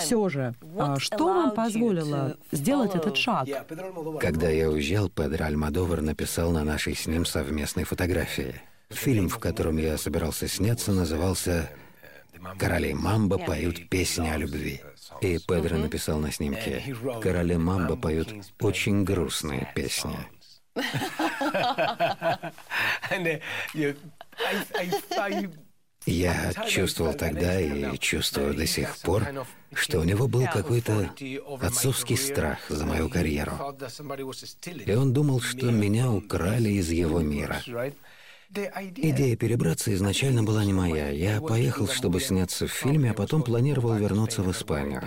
Все 0.00 0.28
же, 0.28 0.54
а 0.76 0.98
что 0.98 1.26
вам 1.26 1.52
позволило 1.52 2.36
сделать 2.50 2.96
этот 2.96 3.16
шаг? 3.16 3.46
Когда 4.18 4.48
я 4.48 4.68
уезжал, 4.68 5.08
Педро 5.08 5.46
Альмадовар 5.46 6.00
написал 6.00 6.50
на 6.50 6.64
нашей 6.64 6.96
с 6.96 7.06
ним 7.06 7.24
совместной 7.24 7.84
фотографии. 7.84 8.60
Фильм, 8.88 9.28
в 9.28 9.38
котором 9.38 9.76
я 9.76 9.96
собирался 9.98 10.48
сняться, 10.48 10.90
назывался 10.90 11.70
«Короли 12.58 12.92
Мамба 12.92 13.38
поют 13.38 13.88
песни 13.88 14.26
о 14.26 14.36
любви». 14.36 14.80
И 15.20 15.38
Педро 15.38 15.76
написал 15.76 16.18
на 16.18 16.32
снимке 16.32 16.82
«Короли 17.22 17.56
Мамба 17.56 17.96
поют 17.96 18.34
очень 18.60 19.04
грустные 19.04 19.70
песни». 19.74 20.16
Я 26.06 26.52
чувствовал 26.66 27.12
тогда 27.12 27.60
и 27.60 27.98
чувствую 27.98 28.54
до 28.54 28.66
сих 28.66 28.96
пор, 28.98 29.28
что 29.74 30.00
у 30.00 30.04
него 30.04 30.28
был 30.28 30.46
какой-то 30.46 31.14
отцовский 31.60 32.16
страх 32.16 32.58
за 32.70 32.86
мою 32.86 33.10
карьеру. 33.10 33.52
И 34.86 34.94
он 34.94 35.12
думал, 35.12 35.40
что 35.40 35.70
меня 35.70 36.10
украли 36.10 36.70
из 36.70 36.90
его 36.90 37.20
мира. 37.20 37.62
Идея 38.52 39.36
перебраться 39.36 39.94
изначально 39.94 40.42
была 40.42 40.64
не 40.64 40.72
моя. 40.72 41.10
Я 41.10 41.40
поехал, 41.40 41.86
чтобы 41.86 42.20
сняться 42.20 42.66
в 42.66 42.72
фильме, 42.72 43.12
а 43.12 43.14
потом 43.14 43.44
планировал 43.44 43.94
вернуться 43.94 44.42
в 44.42 44.50
Испанию. 44.50 45.02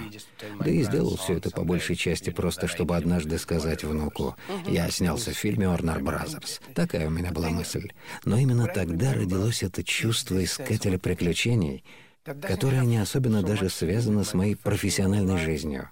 Да 0.59 0.69
и 0.69 0.81
сделал 0.83 1.17
все 1.17 1.37
это 1.37 1.49
по 1.51 1.65
большей 1.65 1.97
части 1.97 2.29
просто, 2.29 2.67
чтобы 2.67 2.95
однажды 2.95 3.37
сказать 3.37 3.83
внуку, 3.83 4.37
я 4.65 4.89
снялся 4.89 5.31
в 5.31 5.37
фильме 5.37 5.67
«Warner 5.67 5.99
Brothers». 5.99 6.61
Такая 6.73 7.07
у 7.07 7.09
меня 7.09 7.31
была 7.31 7.49
мысль. 7.49 7.91
Но 8.23 8.37
именно 8.37 8.67
тогда 8.67 9.13
родилось 9.13 9.61
это 9.61 9.83
чувство 9.83 10.41
искателя 10.41 10.97
приключений, 10.97 11.83
которое 12.23 12.85
не 12.85 12.97
особенно 12.97 13.43
даже 13.43 13.69
связано 13.69 14.23
с 14.23 14.33
моей 14.33 14.55
профессиональной 14.55 15.37
жизнью. 15.37 15.89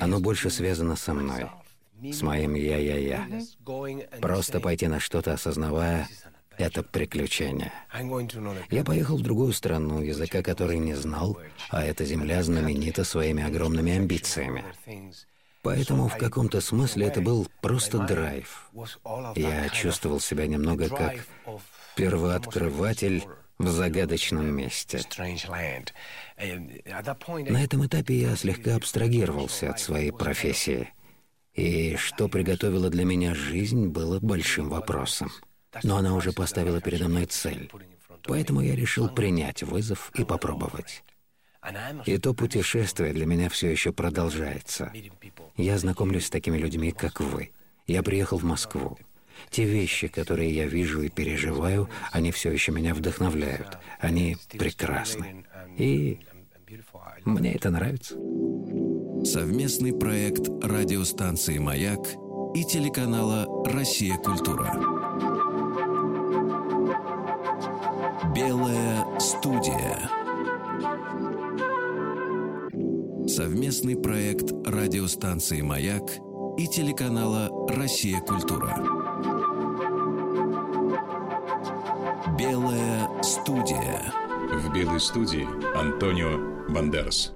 Оно 0.00 0.18
больше 0.18 0.50
связано 0.50 0.96
со 0.96 1.14
мной, 1.14 1.46
с 2.02 2.22
моим 2.22 2.54
«я-я-я». 2.54 3.28
Просто 4.20 4.58
пойти 4.58 4.88
на 4.88 4.98
что-то, 4.98 5.34
осознавая, 5.34 6.08
это 6.58 6.82
приключение. 6.82 7.72
Я 8.70 8.84
поехал 8.84 9.16
в 9.16 9.22
другую 9.22 9.52
страну, 9.52 10.02
языка 10.02 10.42
которой 10.42 10.78
не 10.78 10.94
знал, 10.94 11.38
а 11.70 11.84
эта 11.84 12.04
земля 12.04 12.42
знаменита 12.42 13.04
своими 13.04 13.44
огромными 13.44 13.92
амбициями. 13.92 14.64
Поэтому 15.62 16.08
в 16.08 16.16
каком-то 16.16 16.60
смысле 16.60 17.06
это 17.06 17.20
был 17.20 17.48
просто 17.60 17.98
драйв. 17.98 18.70
Я 19.34 19.68
чувствовал 19.70 20.20
себя 20.20 20.46
немного 20.46 20.88
как 20.88 21.26
первооткрыватель 21.96 23.24
в 23.58 23.68
загадочном 23.68 24.46
месте. 24.46 25.00
На 27.48 27.64
этом 27.64 27.86
этапе 27.86 28.14
я 28.20 28.36
слегка 28.36 28.76
абстрагировался 28.76 29.70
от 29.70 29.80
своей 29.80 30.12
профессии. 30.12 30.92
И 31.54 31.96
что 31.96 32.28
приготовила 32.28 32.88
для 32.88 33.04
меня 33.04 33.34
жизнь, 33.34 33.88
было 33.88 34.20
большим 34.20 34.68
вопросом. 34.68 35.32
Но 35.82 35.96
она 35.96 36.14
уже 36.14 36.32
поставила 36.32 36.80
передо 36.80 37.08
мной 37.08 37.26
цель. 37.26 37.70
Поэтому 38.24 38.60
я 38.60 38.74
решил 38.74 39.08
принять 39.08 39.62
вызов 39.62 40.10
и 40.14 40.24
попробовать. 40.24 41.02
И 42.06 42.18
то 42.18 42.34
путешествие 42.34 43.12
для 43.12 43.26
меня 43.26 43.48
все 43.48 43.70
еще 43.70 43.92
продолжается. 43.92 44.92
Я 45.56 45.78
знакомлюсь 45.78 46.26
с 46.26 46.30
такими 46.30 46.56
людьми, 46.56 46.92
как 46.92 47.20
вы. 47.20 47.52
Я 47.86 48.02
приехал 48.02 48.38
в 48.38 48.44
Москву. 48.44 48.98
Те 49.50 49.64
вещи, 49.64 50.08
которые 50.08 50.50
я 50.50 50.66
вижу 50.66 51.02
и 51.02 51.08
переживаю, 51.08 51.88
они 52.12 52.32
все 52.32 52.50
еще 52.50 52.72
меня 52.72 52.94
вдохновляют. 52.94 53.78
Они 54.00 54.36
прекрасны. 54.50 55.44
И 55.76 56.20
мне 57.24 57.54
это 57.54 57.70
нравится. 57.70 58.14
Совместный 59.24 59.92
проект 59.92 60.48
радиостанции 60.62 61.58
«Маяк» 61.58 62.06
и 62.54 62.64
телеканала 62.64 63.46
«Россия. 63.64 64.16
Культура». 64.16 64.97
Белая 68.38 69.04
студия. 69.18 70.08
Совместный 73.26 73.96
проект 73.96 74.52
радиостанции 74.64 75.60
«Маяк» 75.60 76.04
и 76.56 76.68
телеканала 76.68 77.50
«Россия. 77.68 78.20
Культура». 78.20 78.76
Белая 82.38 83.10
студия. 83.24 84.12
В 84.52 84.72
белой 84.72 85.00
студии 85.00 85.48
Антонио 85.76 86.72
Бандерас 86.72 87.32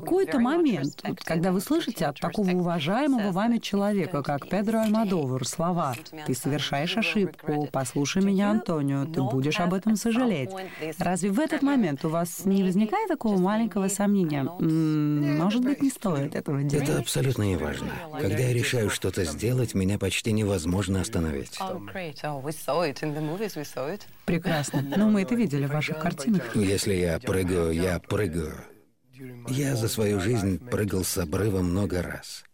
какой-то 0.00 0.38
момент, 0.38 1.02
когда 1.24 1.52
вы 1.52 1.60
слышите 1.60 2.06
от 2.06 2.18
такого 2.18 2.50
уважаемого 2.50 3.30
вами 3.32 3.58
человека, 3.58 4.22
как 4.22 4.48
Педро 4.48 4.80
Альмадовар, 4.80 5.46
слова 5.46 5.94
«Ты 6.26 6.34
совершаешь 6.34 6.96
ошибку, 6.96 7.68
послушай 7.70 8.22
меня, 8.22 8.50
Антонио, 8.50 9.04
ты 9.04 9.22
будешь 9.22 9.60
об 9.60 9.74
этом 9.74 9.96
сожалеть». 9.96 10.50
Разве 10.98 11.30
в 11.30 11.38
этот 11.38 11.62
момент 11.62 12.04
у 12.04 12.08
вас 12.08 12.44
не 12.44 12.62
возникает 12.62 13.08
такого 13.08 13.38
маленького 13.38 13.88
сомнения? 13.88 14.42
Может 14.42 15.62
быть, 15.62 15.82
не 15.82 15.90
стоит 15.90 16.34
этого 16.34 16.62
делать? 16.62 16.88
Это 16.88 16.98
абсолютно 16.98 17.42
не 17.42 17.56
важно. 17.56 17.90
Когда 18.20 18.38
я 18.38 18.52
решаю 18.52 18.90
что-то 18.90 19.24
сделать, 19.24 19.74
меня 19.74 19.98
почти 19.98 20.32
невозможно 20.32 21.00
остановить. 21.00 21.58
Прекрасно. 24.24 24.82
Ну, 24.96 25.10
мы 25.10 25.22
это 25.22 25.34
видели 25.34 25.66
в 25.66 25.72
ваших 25.72 25.98
картинах. 25.98 26.56
Если 26.56 26.94
я 26.94 27.18
прыгаю, 27.18 27.72
я 27.72 27.98
прыгаю. 27.98 28.54
Я 29.48 29.76
за 29.76 29.88
свою 29.88 30.20
жизнь 30.20 30.58
прыгал 30.58 31.04
с 31.04 31.18
обрыва 31.18 31.62
много 31.62 32.02
раз. 32.02 32.44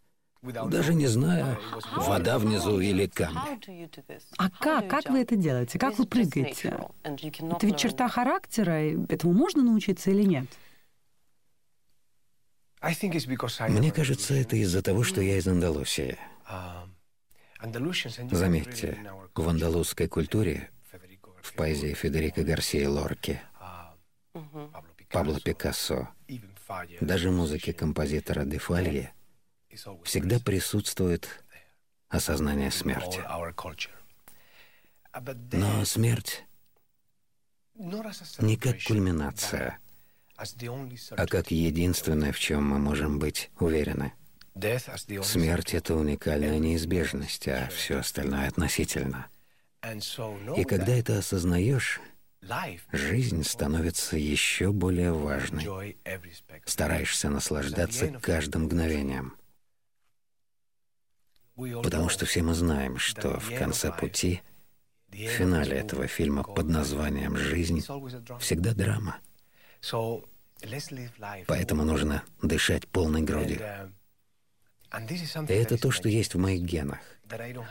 Даже 0.42 0.94
не 0.94 1.06
зная, 1.08 1.58
вода 1.96 2.38
внизу 2.38 2.80
или 2.80 3.06
камни. 3.06 3.98
А 4.38 4.50
как? 4.50 4.88
Как 4.88 5.10
вы 5.10 5.20
это 5.20 5.36
делаете? 5.36 5.78
Как 5.78 5.98
вы 5.98 6.06
прыгаете? 6.06 6.78
Это 7.02 7.66
ведь 7.66 7.76
черта 7.78 8.08
характера, 8.08 8.72
этому 9.08 9.32
можно 9.32 9.62
научиться 9.64 10.10
или 10.10 10.22
нет? 10.22 10.46
Мне 13.68 13.90
кажется, 13.90 14.34
это 14.34 14.56
из-за 14.56 14.82
того, 14.82 15.02
что 15.02 15.20
я 15.20 15.38
из 15.38 15.48
Андалусии. 15.48 16.16
Заметьте, 18.30 18.98
в 19.34 19.48
андалузской 19.48 20.06
культуре, 20.06 20.70
в 21.42 21.52
поэзии 21.54 21.92
Федерико 21.92 22.44
Гарсия 22.44 22.88
Лорки, 22.88 23.40
Пабло 25.10 25.40
Пикассо, 25.40 26.08
даже 27.00 27.30
музыке 27.30 27.72
композитора 27.72 28.44
Дефалье 28.44 29.12
всегда 30.04 30.38
присутствует 30.40 31.28
осознание 32.08 32.70
смерти. 32.70 33.20
Но 35.52 35.84
смерть 35.84 36.44
не 37.74 38.56
как 38.56 38.82
кульминация, 38.82 39.78
а 40.36 41.26
как 41.26 41.50
единственное, 41.50 42.32
в 42.32 42.38
чем 42.38 42.68
мы 42.68 42.78
можем 42.78 43.18
быть 43.18 43.50
уверены. 43.58 44.12
Смерть— 45.22 45.74
это 45.74 45.94
уникальная 45.94 46.58
неизбежность, 46.58 47.46
а 47.46 47.68
все 47.68 47.98
остальное 47.98 48.48
относительно. 48.48 49.28
И 50.56 50.64
когда 50.64 50.92
это 50.92 51.18
осознаешь, 51.18 52.00
жизнь 52.92 53.44
становится 53.44 54.16
еще 54.16 54.72
более 54.72 55.12
важной. 55.12 55.96
Стараешься 56.64 57.30
наслаждаться 57.30 58.08
каждым 58.22 58.64
мгновением. 58.64 59.36
Потому 61.56 62.08
что 62.08 62.24
все 62.24 62.42
мы 62.42 62.54
знаем, 62.54 62.98
что 62.98 63.40
в 63.40 63.52
конце 63.56 63.92
пути, 63.92 64.42
в 65.08 65.16
финале 65.16 65.78
этого 65.78 66.06
фильма 66.06 66.44
под 66.44 66.68
названием 66.68 67.36
«Жизнь» 67.36 67.84
всегда 68.38 68.74
драма. 68.74 69.18
Поэтому 71.46 71.84
нужно 71.84 72.22
дышать 72.42 72.86
полной 72.88 73.22
грудью. 73.22 73.60
И 75.48 75.52
это 75.52 75.76
то, 75.78 75.90
что 75.90 76.08
есть 76.08 76.34
в 76.34 76.38
моих 76.38 76.62
генах. 76.62 77.00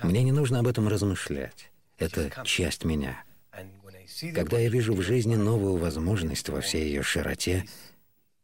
Мне 0.03 0.23
не 0.23 0.31
нужно 0.31 0.59
об 0.59 0.67
этом 0.67 0.87
размышлять. 0.87 1.71
Это 1.97 2.31
часть 2.43 2.83
меня. 2.85 3.23
Когда 4.33 4.57
я 4.59 4.69
вижу 4.69 4.93
в 4.93 5.01
жизни 5.01 5.35
новую 5.35 5.77
возможность 5.77 6.49
во 6.49 6.61
всей 6.61 6.85
ее 6.85 7.03
широте, 7.03 7.65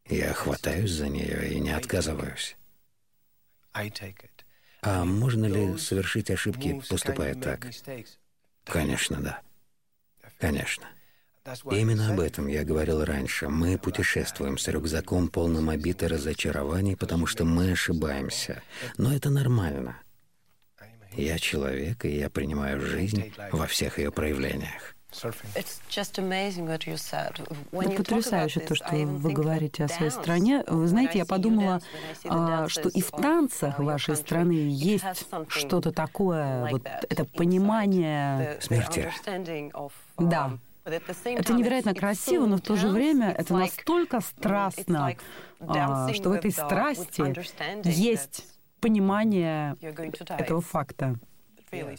я 0.07 0.33
хватаюсь 0.33 0.91
за 0.91 1.07
нее 1.07 1.53
и 1.53 1.59
не 1.59 1.71
отказываюсь. 1.71 2.57
А 4.81 5.05
можно 5.05 5.45
ли 5.45 5.77
совершить 5.77 6.29
ошибки, 6.29 6.81
поступая 6.89 7.35
так? 7.35 7.67
Конечно, 8.65 9.21
да. 9.21 9.41
Конечно. 10.39 10.85
Именно 11.71 12.13
об 12.13 12.19
этом 12.19 12.47
я 12.47 12.63
говорил 12.63 13.03
раньше. 13.03 13.49
Мы 13.49 13.77
путешествуем 13.77 14.57
с 14.57 14.67
рюкзаком, 14.67 15.27
полным 15.27 15.69
обид 15.69 16.03
и 16.03 16.07
разочарований, 16.07 16.95
потому 16.95 17.25
что 17.25 17.45
мы 17.45 17.71
ошибаемся. 17.71 18.61
Но 18.97 19.13
это 19.13 19.29
нормально. 19.29 19.97
Я 21.15 21.37
человек, 21.39 22.05
и 22.05 22.17
я 22.17 22.29
принимаю 22.29 22.81
жизнь 22.81 23.33
во 23.51 23.67
всех 23.67 23.99
ее 23.99 24.11
проявлениях. 24.11 24.92
Это 27.71 27.91
потрясающе 27.91 28.59
то, 28.61 28.75
что 28.75 28.95
вы 28.95 29.31
говорите 29.31 29.85
о 29.85 29.87
своей 29.87 30.11
стране. 30.11 30.63
Вы 30.67 30.87
знаете, 30.87 31.19
я 31.19 31.25
подумала, 31.25 31.81
а, 32.25 32.67
что 32.67 32.89
и 32.89 33.01
в 33.01 33.11
танцах 33.11 33.79
вашей 33.79 34.15
страны 34.15 34.67
есть 34.69 35.25
что-то 35.49 35.91
такое, 35.91 36.69
вот 36.71 36.85
это 37.09 37.25
понимание 37.25 38.57
смерти. 38.61 39.11
Да. 40.17 40.57
Это 40.85 41.53
невероятно 41.53 41.93
красиво, 41.93 42.45
но 42.45 42.57
в 42.57 42.61
то 42.61 42.75
же 42.75 42.89
время 42.89 43.31
это 43.31 43.53
настолько 43.53 44.19
страстно, 44.19 45.15
а, 45.61 46.11
что 46.13 46.29
в 46.29 46.33
этой 46.33 46.51
страсти 46.51 47.23
есть 47.87 48.45
понимание 48.81 49.77
этого 49.81 50.59
факта. 50.61 51.15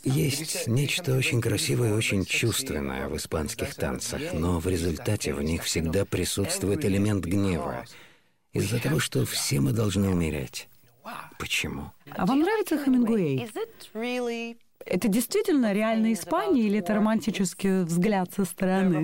Есть 0.04 0.66
нечто 0.66 1.16
очень 1.16 1.40
красивое 1.40 1.90
и 1.90 1.92
очень 1.92 2.24
чувственное 2.24 3.08
в 3.08 3.16
испанских 3.16 3.74
танцах, 3.74 4.20
но 4.32 4.58
в 4.58 4.68
результате 4.68 5.34
в 5.34 5.42
них 5.42 5.64
всегда 5.64 6.04
присутствует 6.04 6.84
элемент 6.84 7.24
гнева 7.24 7.84
из-за 8.52 8.80
того, 8.80 9.00
что 9.00 9.24
все 9.26 9.60
мы 9.60 9.72
должны 9.72 10.08
умереть. 10.08 10.68
Почему? 11.38 11.92
А 12.10 12.24
вам 12.26 12.40
нравится 12.40 12.82
Хемингуэй? 12.82 13.48
Это 14.86 15.08
действительно 15.08 15.72
реальная 15.72 16.12
Испания 16.12 16.62
или 16.62 16.78
это 16.78 16.94
романтический 16.94 17.84
взгляд 17.84 18.32
со 18.34 18.44
стороны? 18.44 19.00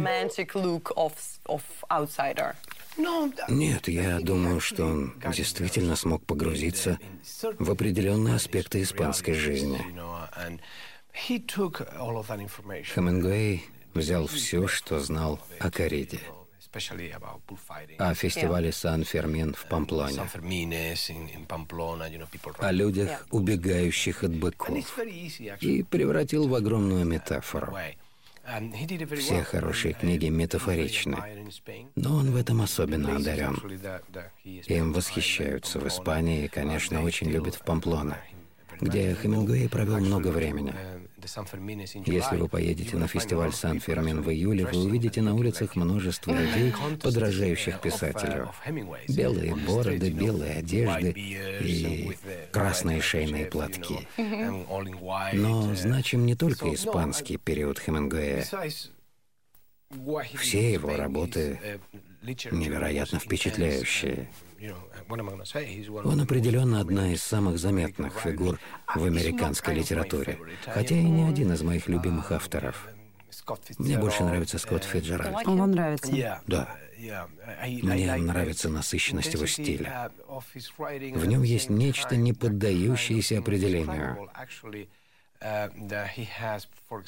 Нет, 3.48 3.88
я 3.88 4.20
думаю, 4.20 4.60
что 4.60 4.84
он 4.84 5.14
действительно 5.34 5.96
смог 5.96 6.24
погрузиться 6.24 6.98
в 7.58 7.70
определенные 7.70 8.34
аспекты 8.34 8.82
испанской 8.82 9.34
жизни. 9.34 9.80
Хемингуэй 12.94 13.64
взял 13.94 14.26
все, 14.26 14.66
что 14.68 15.00
знал 15.00 15.40
о 15.58 15.70
кориде, 15.70 16.20
о 17.98 18.14
фестивале 18.14 18.72
Сан-Фермин 18.72 19.54
в 19.54 19.66
Памплоне, 19.66 20.22
о 22.58 22.72
людях, 22.72 23.26
убегающих 23.30 24.22
от 24.22 24.32
быков, 24.36 24.98
и 25.60 25.82
превратил 25.82 26.48
в 26.48 26.54
огромную 26.54 27.04
метафору. 27.04 27.76
Все 29.16 29.42
хорошие 29.42 29.94
книги 29.94 30.26
метафоричны, 30.26 31.18
но 31.94 32.16
он 32.16 32.30
в 32.30 32.36
этом 32.36 32.62
особенно 32.62 33.16
одарен. 33.16 33.56
Им 34.44 34.92
восхищаются 34.92 35.78
в 35.78 35.86
Испании 35.86 36.44
и, 36.44 36.48
конечно, 36.48 37.02
очень 37.02 37.30
любят 37.30 37.54
в 37.54 37.62
Памплоне, 37.62 38.16
где 38.80 39.14
Хемингуэй 39.14 39.68
провел 39.68 40.00
много 40.00 40.28
времени. 40.28 40.74
Если 42.06 42.36
вы 42.36 42.48
поедете 42.48 42.96
на 42.96 43.06
фестиваль 43.06 43.52
Сан-Фермин 43.52 44.22
в 44.22 44.30
июле, 44.30 44.66
вы 44.66 44.84
увидите 44.84 45.22
на 45.22 45.34
улицах 45.34 45.76
множество 45.76 46.32
людей, 46.32 46.72
подражающих 47.02 47.80
писателю. 47.80 48.50
Белые 49.08 49.54
бороды, 49.54 50.10
белые 50.10 50.58
одежды 50.58 51.10
и 51.10 52.16
красные 52.52 53.00
шейные 53.00 53.46
платки. 53.46 54.08
Но 54.16 55.74
значим 55.74 56.26
не 56.26 56.34
только 56.34 56.74
испанский 56.74 57.36
период 57.36 57.78
Хемингуэя. 57.78 58.46
Все 60.36 60.72
его 60.72 60.96
работы 60.96 61.80
невероятно 62.22 63.18
впечатляющие. 63.18 64.28
Он 66.04 66.20
определенно 66.20 66.80
одна 66.80 67.12
из 67.12 67.22
самых 67.22 67.58
заметных 67.58 68.20
фигур 68.20 68.58
в 68.94 69.04
американской 69.04 69.74
литературе, 69.74 70.38
хотя 70.66 70.96
и 70.96 71.04
не 71.04 71.28
один 71.28 71.52
из 71.52 71.62
моих 71.62 71.88
любимых 71.88 72.32
авторов. 72.32 72.88
Мне 73.78 73.98
больше 73.98 74.22
нравится 74.24 74.58
Скотт 74.58 74.84
Фиджеральд. 74.84 75.46
Он 75.46 75.58
вам 75.58 75.70
нравится? 75.70 76.42
Да. 76.46 76.76
Мне 77.82 78.16
нравится 78.16 78.68
насыщенность 78.68 79.32
его 79.32 79.46
стиля. 79.46 80.10
В 81.14 81.26
нем 81.26 81.42
есть 81.42 81.70
нечто, 81.70 82.16
не 82.16 82.32
поддающееся 82.32 83.38
определению. 83.38 84.30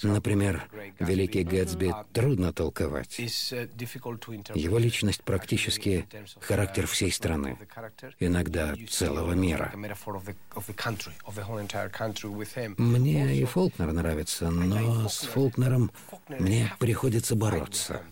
Например, 0.03 0.69
«Великий 1.01 1.45
Гэтсби» 1.45 1.93
трудно 2.15 2.53
толковать. 2.53 3.19
Его 3.19 4.79
личность 4.79 5.23
практически 5.23 6.07
характер 6.41 6.87
всей 6.87 7.13
страны, 7.13 7.59
иногда 8.21 8.75
целого 8.89 9.33
мира. 9.33 9.71
Мне 12.79 13.37
и 13.37 13.45
Фолкнер 13.45 13.93
нравится, 13.93 14.51
но 14.51 15.09
с 15.09 15.19
Фолкнером 15.25 15.91
мне 16.29 16.73
приходится 16.79 17.37
бороться. 17.37 18.03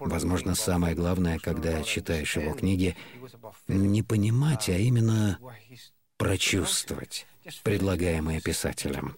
Возможно, 0.00 0.54
самое 0.54 0.94
главное, 0.94 1.38
когда 1.38 1.82
читаешь 1.82 2.36
его 2.36 2.52
книги, 2.52 2.96
не 3.66 4.02
понимать, 4.02 4.68
а 4.68 4.76
именно 4.76 5.38
прочувствовать 6.18 7.26
предлагаемые 7.62 8.40
писателем. 8.40 9.14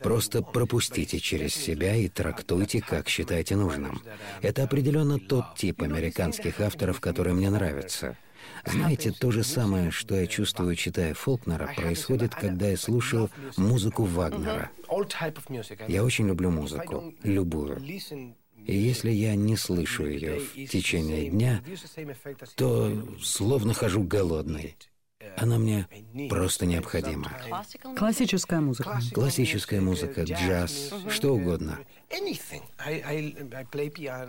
Просто 0.00 0.42
пропустите 0.42 1.18
через 1.18 1.54
себя 1.54 1.94
и 1.94 2.08
трактуйте, 2.08 2.80
как 2.80 3.08
считаете 3.08 3.56
нужным. 3.56 4.00
Это 4.42 4.64
определенно 4.64 5.18
тот 5.18 5.56
тип 5.56 5.82
американских 5.82 6.60
авторов, 6.60 7.00
который 7.00 7.32
мне 7.32 7.50
нравится. 7.50 8.16
Знаете, 8.64 9.12
то 9.12 9.30
же 9.30 9.44
самое, 9.44 9.90
что 9.90 10.14
я 10.14 10.26
чувствую, 10.26 10.76
читая 10.76 11.14
Фолкнера, 11.14 11.72
происходит, 11.74 12.34
когда 12.34 12.68
я 12.68 12.76
слушал 12.76 13.30
музыку 13.56 14.04
Вагнера. 14.04 14.70
Я 15.88 16.04
очень 16.04 16.28
люблю 16.28 16.50
музыку, 16.50 17.14
любую. 17.22 17.80
И 18.66 18.76
если 18.76 19.10
я 19.10 19.34
не 19.34 19.56
слышу 19.56 20.06
ее 20.06 20.40
в 20.40 20.66
течение 20.66 21.30
дня, 21.30 21.62
то 22.56 22.92
словно 23.22 23.72
хожу 23.72 24.02
голодный. 24.02 24.76
Она 25.36 25.58
мне 25.58 25.88
просто 26.28 26.66
необходима. 26.66 27.32
Классическая 27.96 28.60
музыка. 28.60 29.00
Классическая 29.12 29.80
музыка, 29.80 30.22
джаз, 30.22 30.92
что 31.10 31.34
угодно. 31.34 31.78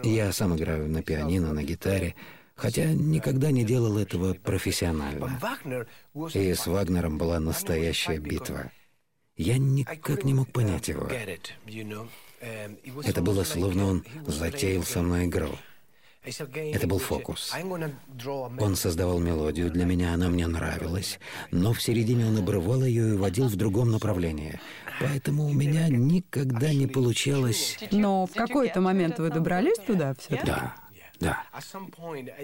Я 0.04 0.32
сам 0.32 0.56
играю 0.56 0.88
на 0.90 1.04
пианино, 1.04 1.54
на 1.54 1.64
гитаре, 1.64 2.16
хотя 2.56 2.86
никогда 2.94 3.52
не 3.52 3.64
делал 3.64 3.98
этого 3.98 4.34
профессионально. 4.34 5.40
И 6.34 6.54
с 6.54 6.68
Вагнером 6.68 7.18
была 7.18 7.40
настоящая 7.40 8.18
битва. 8.18 8.72
Я 9.36 9.58
никак 9.58 10.24
не 10.26 10.34
мог 10.34 10.52
понять 10.52 10.88
его. 10.90 11.08
Это 13.04 13.22
было 13.22 13.44
словно 13.44 13.86
он 13.86 14.06
затеял 14.26 14.84
со 14.84 15.02
мной 15.02 15.26
игру. 15.26 15.50
Это 16.22 16.86
был 16.86 17.00
фокус. 17.00 17.54
Он 18.60 18.76
создавал 18.76 19.20
мелодию 19.20 19.72
для 19.72 19.86
меня, 19.86 20.14
она 20.14 20.28
мне 20.28 20.48
нравилась, 20.48 21.20
но 21.52 21.72
в 21.72 21.82
середине 21.82 22.26
он 22.26 22.38
обрывал 22.38 22.84
ее 22.84 23.14
и 23.14 23.18
водил 23.18 23.48
в 23.48 23.56
другом 23.56 23.92
направлении. 23.92 24.60
Поэтому 25.00 25.46
у 25.46 25.54
меня 25.54 25.88
никогда 25.88 26.74
не 26.74 26.88
получалось... 26.88 27.78
Но 27.92 28.26
в 28.26 28.34
какой-то 28.34 28.82
момент 28.82 29.18
вы 29.20 29.30
добрались 29.30 29.78
туда 29.78 30.14
все 30.16 30.42
Да, 30.46 30.76
да. 31.20 31.44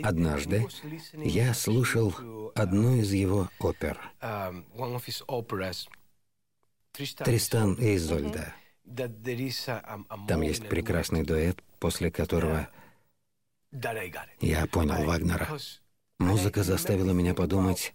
Однажды 0.03 0.65
я 1.15 1.53
слушал 1.53 2.13
одну 2.55 2.95
из 2.95 3.11
его 3.11 3.49
опер. 3.59 3.99
«Тристан 6.93 7.73
и 7.73 7.95
Изольда». 7.97 8.53
Там 10.27 10.41
есть 10.41 10.69
прекрасный 10.69 11.23
дуэт, 11.23 11.61
после 11.79 12.09
которого 12.09 12.69
я 14.41 14.65
понял 14.67 15.05
Вагнера. 15.05 15.47
Музыка 16.19 16.63
заставила 16.63 17.11
меня 17.11 17.33
подумать... 17.33 17.93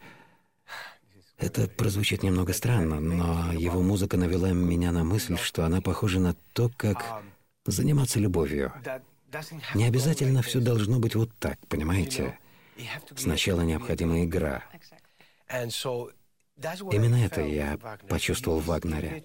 Это 1.38 1.66
прозвучит 1.68 2.22
немного 2.22 2.52
странно, 2.52 3.00
но 3.00 3.50
его 3.54 3.80
музыка 3.80 4.18
навела 4.18 4.52
меня 4.52 4.92
на 4.92 5.04
мысль, 5.04 5.38
что 5.38 5.64
она 5.64 5.80
похожа 5.80 6.20
на 6.20 6.34
то, 6.52 6.70
как 6.76 7.22
заниматься 7.64 8.20
любовью. 8.20 8.74
Не 9.74 9.84
обязательно 9.84 10.42
все 10.42 10.60
должно 10.60 10.98
быть 10.98 11.14
вот 11.14 11.30
так, 11.38 11.58
понимаете? 11.66 12.38
Сначала 13.16 13.62
необходима 13.62 14.22
игра. 14.22 14.64
Именно 16.92 17.24
это 17.24 17.40
я 17.40 17.78
почувствовал 18.06 18.60
в 18.60 18.66
Вагнере. 18.66 19.24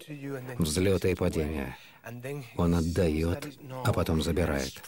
Взлеты 0.58 1.12
и 1.12 1.16
падения. 1.16 1.78
Он 2.56 2.76
отдает, 2.76 3.58
а 3.84 3.92
потом 3.92 4.22
забирает. 4.22 4.82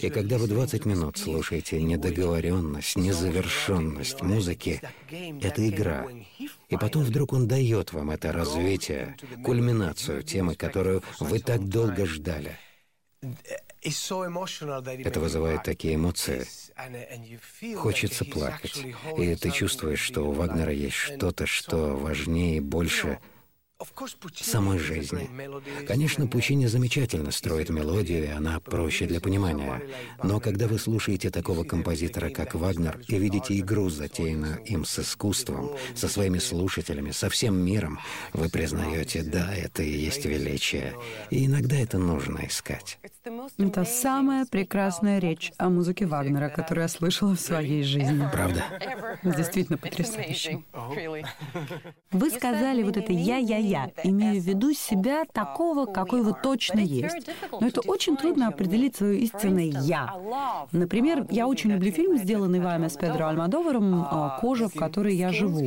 И 0.00 0.10
когда 0.10 0.38
вы 0.38 0.46
20 0.46 0.84
минут 0.84 1.18
слушаете 1.18 1.82
недоговоренность, 1.82 2.96
незавершенность 2.96 4.22
музыки, 4.22 4.80
это 5.10 5.68
игра. 5.68 6.06
И 6.68 6.76
потом 6.76 7.02
вдруг 7.02 7.32
он 7.32 7.48
дает 7.48 7.92
вам 7.92 8.10
это 8.10 8.32
развитие, 8.32 9.16
кульминацию 9.44 10.22
темы, 10.22 10.54
которую 10.54 11.02
вы 11.18 11.40
так 11.40 11.68
долго 11.68 12.06
ждали. 12.06 12.56
Это 13.82 15.20
вызывает 15.20 15.64
такие 15.64 15.96
эмоции. 15.96 16.46
Хочется 17.76 18.24
плакать. 18.24 18.84
И 19.18 19.34
ты 19.34 19.50
чувствуешь, 19.50 20.00
что 20.00 20.22
у 20.28 20.32
Вагнера 20.32 20.72
есть 20.72 20.96
что-то, 20.96 21.46
что 21.46 21.96
важнее 21.96 22.58
и 22.58 22.60
больше 22.60 23.18
самой 24.34 24.78
жизни. 24.78 25.28
Конечно, 25.86 26.26
Пучини 26.26 26.66
замечательно 26.66 27.30
строит 27.30 27.70
мелодию, 27.70 28.24
и 28.24 28.28
она 28.28 28.60
проще 28.60 29.06
для 29.06 29.20
понимания. 29.20 29.82
Но 30.22 30.40
когда 30.40 30.66
вы 30.66 30.78
слушаете 30.78 31.30
такого 31.30 31.64
композитора, 31.64 32.30
как 32.30 32.54
Вагнер, 32.54 33.00
и 33.08 33.18
видите 33.18 33.58
игру, 33.58 33.88
затеянную 33.90 34.62
им 34.64 34.84
с 34.84 34.98
искусством, 34.98 35.70
со 35.94 36.08
своими 36.08 36.38
слушателями, 36.38 37.10
со 37.10 37.28
всем 37.28 37.56
миром, 37.56 37.98
вы 38.32 38.48
признаете, 38.48 39.22
да, 39.22 39.54
это 39.54 39.82
и 39.82 39.90
есть 39.90 40.24
величие. 40.24 40.94
И 41.30 41.46
иногда 41.46 41.76
это 41.76 41.98
нужно 41.98 42.46
искать. 42.46 42.98
Это 43.58 43.84
самая 43.84 44.46
прекрасная 44.46 45.18
речь 45.18 45.52
о 45.58 45.68
музыке 45.68 46.06
Вагнера, 46.06 46.48
которую 46.48 46.82
я 46.82 46.88
слышала 46.88 47.34
в 47.34 47.40
своей 47.40 47.82
жизни. 47.82 48.28
Правда? 48.32 48.64
Действительно 49.22 49.78
потрясающе. 49.78 50.62
Вы 52.10 52.30
сказали 52.30 52.82
вот 52.82 52.96
это 52.96 53.12
«я-я-я», 53.12 53.71
имея 54.04 54.40
в 54.40 54.44
виду 54.44 54.72
себя 54.72 55.24
такого, 55.32 55.86
какой 55.86 56.22
вы 56.22 56.34
точно 56.42 56.80
есть. 56.80 57.28
Но 57.60 57.66
это 57.66 57.80
очень 57.82 58.16
трудно 58.16 58.48
определить 58.48 58.96
свое 58.96 59.20
истинное 59.20 59.64
«я». 59.64 60.14
Например, 60.72 61.26
я 61.30 61.46
очень 61.46 61.70
люблю 61.70 61.92
фильм, 61.92 62.16
сделанный 62.16 62.60
вами 62.60 62.88
с 62.88 62.96
Педро 62.96 63.28
Альмадоваром 63.28 64.06
«Кожа, 64.40 64.68
в 64.68 64.74
которой 64.74 65.14
я 65.14 65.32
живу». 65.32 65.60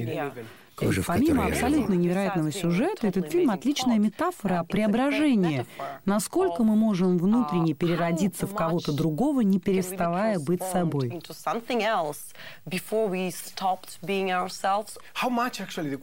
Кожа, 0.75 1.01
в 1.01 1.07
Помимо 1.07 1.45
абсолютно 1.45 1.93
невероятного 1.93 2.51
сюжета, 2.51 3.07
этот 3.07 3.31
фильм 3.31 3.49
отличная 3.49 3.97
метафора 3.97 4.59
о 4.59 4.63
преображении. 4.63 5.65
Насколько 6.05 6.63
мы 6.63 6.75
можем 6.75 7.17
внутренне 7.17 7.73
переродиться 7.73 8.45
в 8.45 8.53
кого-то 8.53 8.91
другого, 8.91 9.41
не 9.41 9.59
переставая 9.59 10.39
быть 10.39 10.61
собой. 10.63 11.21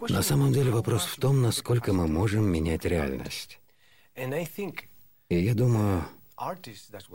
На 0.09 0.23
самом 0.23 0.53
деле 0.53 0.71
вопрос 0.71 1.05
в 1.05 1.17
том, 1.21 1.43
насколько 1.43 1.93
мы 1.93 2.09
можем 2.09 2.45
менять 2.45 2.85
реальность. 2.85 3.61
И 4.17 5.39
я 5.39 5.55
думаю, 5.55 6.05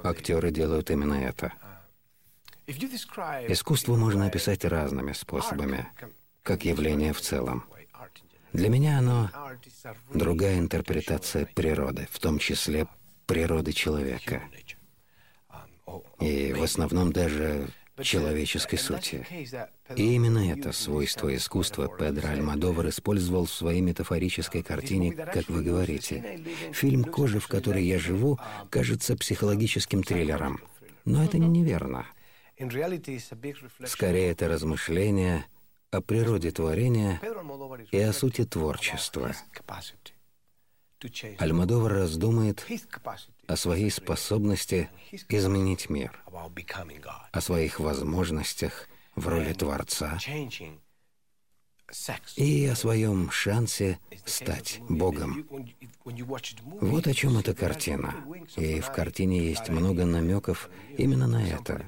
актеры 0.03 0.51
делают 0.51 0.89
именно 0.91 1.15
это. 1.15 1.53
Искусство 2.67 3.95
можно 3.95 4.25
описать 4.25 4.65
разными 4.65 5.13
способами, 5.13 5.87
как 6.47 6.63
явление 6.63 7.11
в 7.11 7.19
целом. 7.19 7.65
Для 8.53 8.69
меня 8.69 8.99
оно 8.99 9.29
другая 10.13 10.57
интерпретация 10.59 11.45
природы, 11.45 12.07
в 12.09 12.19
том 12.19 12.39
числе 12.39 12.87
природы 13.25 13.73
человека. 13.73 14.41
И 16.21 16.53
в 16.53 16.63
основном 16.63 17.11
даже 17.11 17.67
человеческой 18.01 18.77
сути. 18.77 19.27
И 19.97 20.15
именно 20.15 20.53
это 20.53 20.71
свойство 20.71 21.35
искусства 21.35 21.89
Педро 21.89 22.29
Альмадовар 22.29 22.87
использовал 22.87 23.45
в 23.45 23.51
своей 23.51 23.81
метафорической 23.81 24.63
картине, 24.63 25.11
как 25.11 25.49
вы 25.49 25.61
говорите. 25.61 26.45
Фильм 26.71 27.03
«Кожа, 27.03 27.41
в 27.41 27.47
которой 27.49 27.83
я 27.83 27.99
живу» 27.99 28.39
кажется 28.69 29.17
психологическим 29.17 30.01
триллером. 30.01 30.61
Но 31.03 31.25
это 31.25 31.39
неверно. 31.39 32.05
Скорее, 33.85 34.31
это 34.31 34.47
размышление 34.47 35.45
о 35.91 36.01
природе 36.01 36.51
творения 36.51 37.21
и 37.91 37.99
о 37.99 38.13
сути 38.13 38.45
творчества. 38.45 39.33
Альмадовар 41.37 41.93
раздумает 41.93 42.65
о 43.47 43.55
своей 43.55 43.91
способности 43.91 44.89
изменить 45.29 45.89
мир, 45.89 46.23
о 47.31 47.41
своих 47.41 47.79
возможностях 47.79 48.87
в 49.15 49.27
роли 49.27 49.53
Творца 49.53 50.17
и 52.35 52.65
о 52.65 52.75
своем 52.75 53.29
шансе 53.29 53.99
стать 54.25 54.81
Богом. 54.89 55.47
Вот 56.81 57.07
о 57.07 57.13
чем 57.13 57.37
эта 57.37 57.53
картина. 57.53 58.15
И 58.55 58.81
в 58.81 58.91
картине 58.91 59.47
есть 59.47 59.69
много 59.69 60.05
намеков 60.05 60.69
именно 60.97 61.27
на 61.27 61.47
это. 61.47 61.85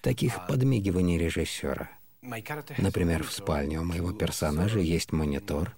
Таких 0.00 0.46
подмигиваний 0.46 1.18
режиссера. 1.18 1.90
Например, 2.78 3.22
в 3.22 3.32
спальне 3.32 3.80
у 3.80 3.84
моего 3.84 4.12
персонажа 4.12 4.80
есть 4.80 5.12
монитор, 5.12 5.74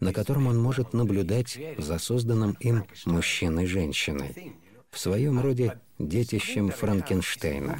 на 0.00 0.12
котором 0.12 0.46
он 0.48 0.60
может 0.60 0.92
наблюдать 0.92 1.58
за 1.78 1.98
созданным 1.98 2.56
им 2.60 2.84
мужчиной-женщиной, 3.06 4.56
в 4.90 4.98
своем 4.98 5.40
роде 5.40 5.80
детищем 5.98 6.70
Франкенштейна. 6.70 7.78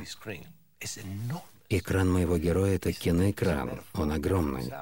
Экран 1.68 2.12
моего 2.12 2.36
героя— 2.38 2.76
это 2.76 2.92
киноэкран, 2.92 3.80
он 3.94 4.12
огромный. 4.12 4.72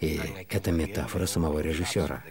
И 0.00 0.20
это 0.50 0.72
метафора 0.72 1.26
самого 1.26 1.60
режиссера. 1.60 2.22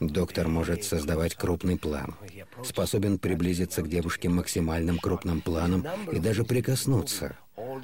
Доктор 0.00 0.48
может 0.48 0.82
создавать 0.82 1.36
крупный 1.36 1.78
план, 1.78 2.16
способен 2.64 3.18
приблизиться 3.18 3.82
к 3.82 3.88
девушке 3.88 4.28
максимальным 4.28 4.98
крупным 4.98 5.40
планом 5.40 5.86
и 6.10 6.18
даже 6.18 6.44
прикоснуться. 6.44 7.36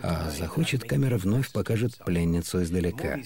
А 0.03 0.31
захочет, 0.31 0.83
камера 0.83 1.17
вновь 1.17 1.53
покажет 1.53 1.97
пленницу 2.05 2.63
издалека. 2.63 3.21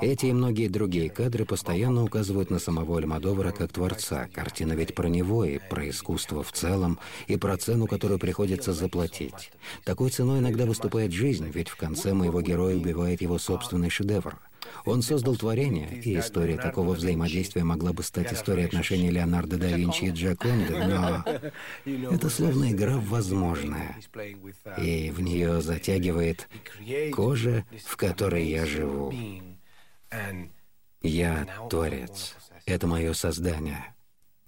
Эти 0.00 0.26
и 0.26 0.32
многие 0.32 0.68
другие 0.68 1.08
кадры 1.08 1.44
постоянно 1.44 2.02
указывают 2.02 2.50
на 2.50 2.58
самого 2.58 2.98
Альмадовара 2.98 3.52
как 3.52 3.72
творца. 3.72 4.28
Картина 4.34 4.72
ведь 4.72 4.94
про 4.96 5.08
него 5.08 5.44
и 5.44 5.58
про 5.58 5.88
искусство 5.88 6.42
в 6.42 6.52
целом, 6.52 6.98
и 7.28 7.36
про 7.36 7.56
цену, 7.56 7.86
которую 7.86 8.18
приходится 8.18 8.72
заплатить. 8.72 9.52
Такой 9.84 10.10
ценой 10.10 10.40
иногда 10.40 10.66
выступает 10.66 11.12
жизнь, 11.12 11.48
ведь 11.54 11.68
в 11.68 11.76
конце 11.76 12.12
моего 12.12 12.42
героя 12.42 12.76
убивает 12.76 13.22
его 13.22 13.38
собственный 13.38 13.90
шедевр. 13.90 14.40
Он 14.84 15.02
создал 15.02 15.36
творение, 15.36 15.88
и 15.88 16.18
история 16.18 16.56
такого 16.56 16.94
взаимодействия 16.94 17.64
могла 17.64 17.92
бы 17.92 18.02
стать 18.02 18.32
историей 18.32 18.66
отношений 18.66 19.10
Леонардо 19.10 19.56
да 19.56 19.68
Винчи 19.68 20.04
и 20.04 20.10
Джаконды, 20.10 20.76
но 20.86 21.24
это 21.84 22.30
словно 22.30 22.70
игра 22.70 22.96
в 22.96 23.08
возможное, 23.08 23.96
и 24.78 25.10
в 25.10 25.20
нее 25.20 25.60
затягивает 25.60 26.48
кожа, 27.12 27.64
в 27.84 27.96
которой 27.96 28.46
я 28.46 28.66
живу. 28.66 29.12
Я 31.02 31.46
творец. 31.70 32.36
Это 32.66 32.86
мое 32.86 33.12
создание. 33.14 33.94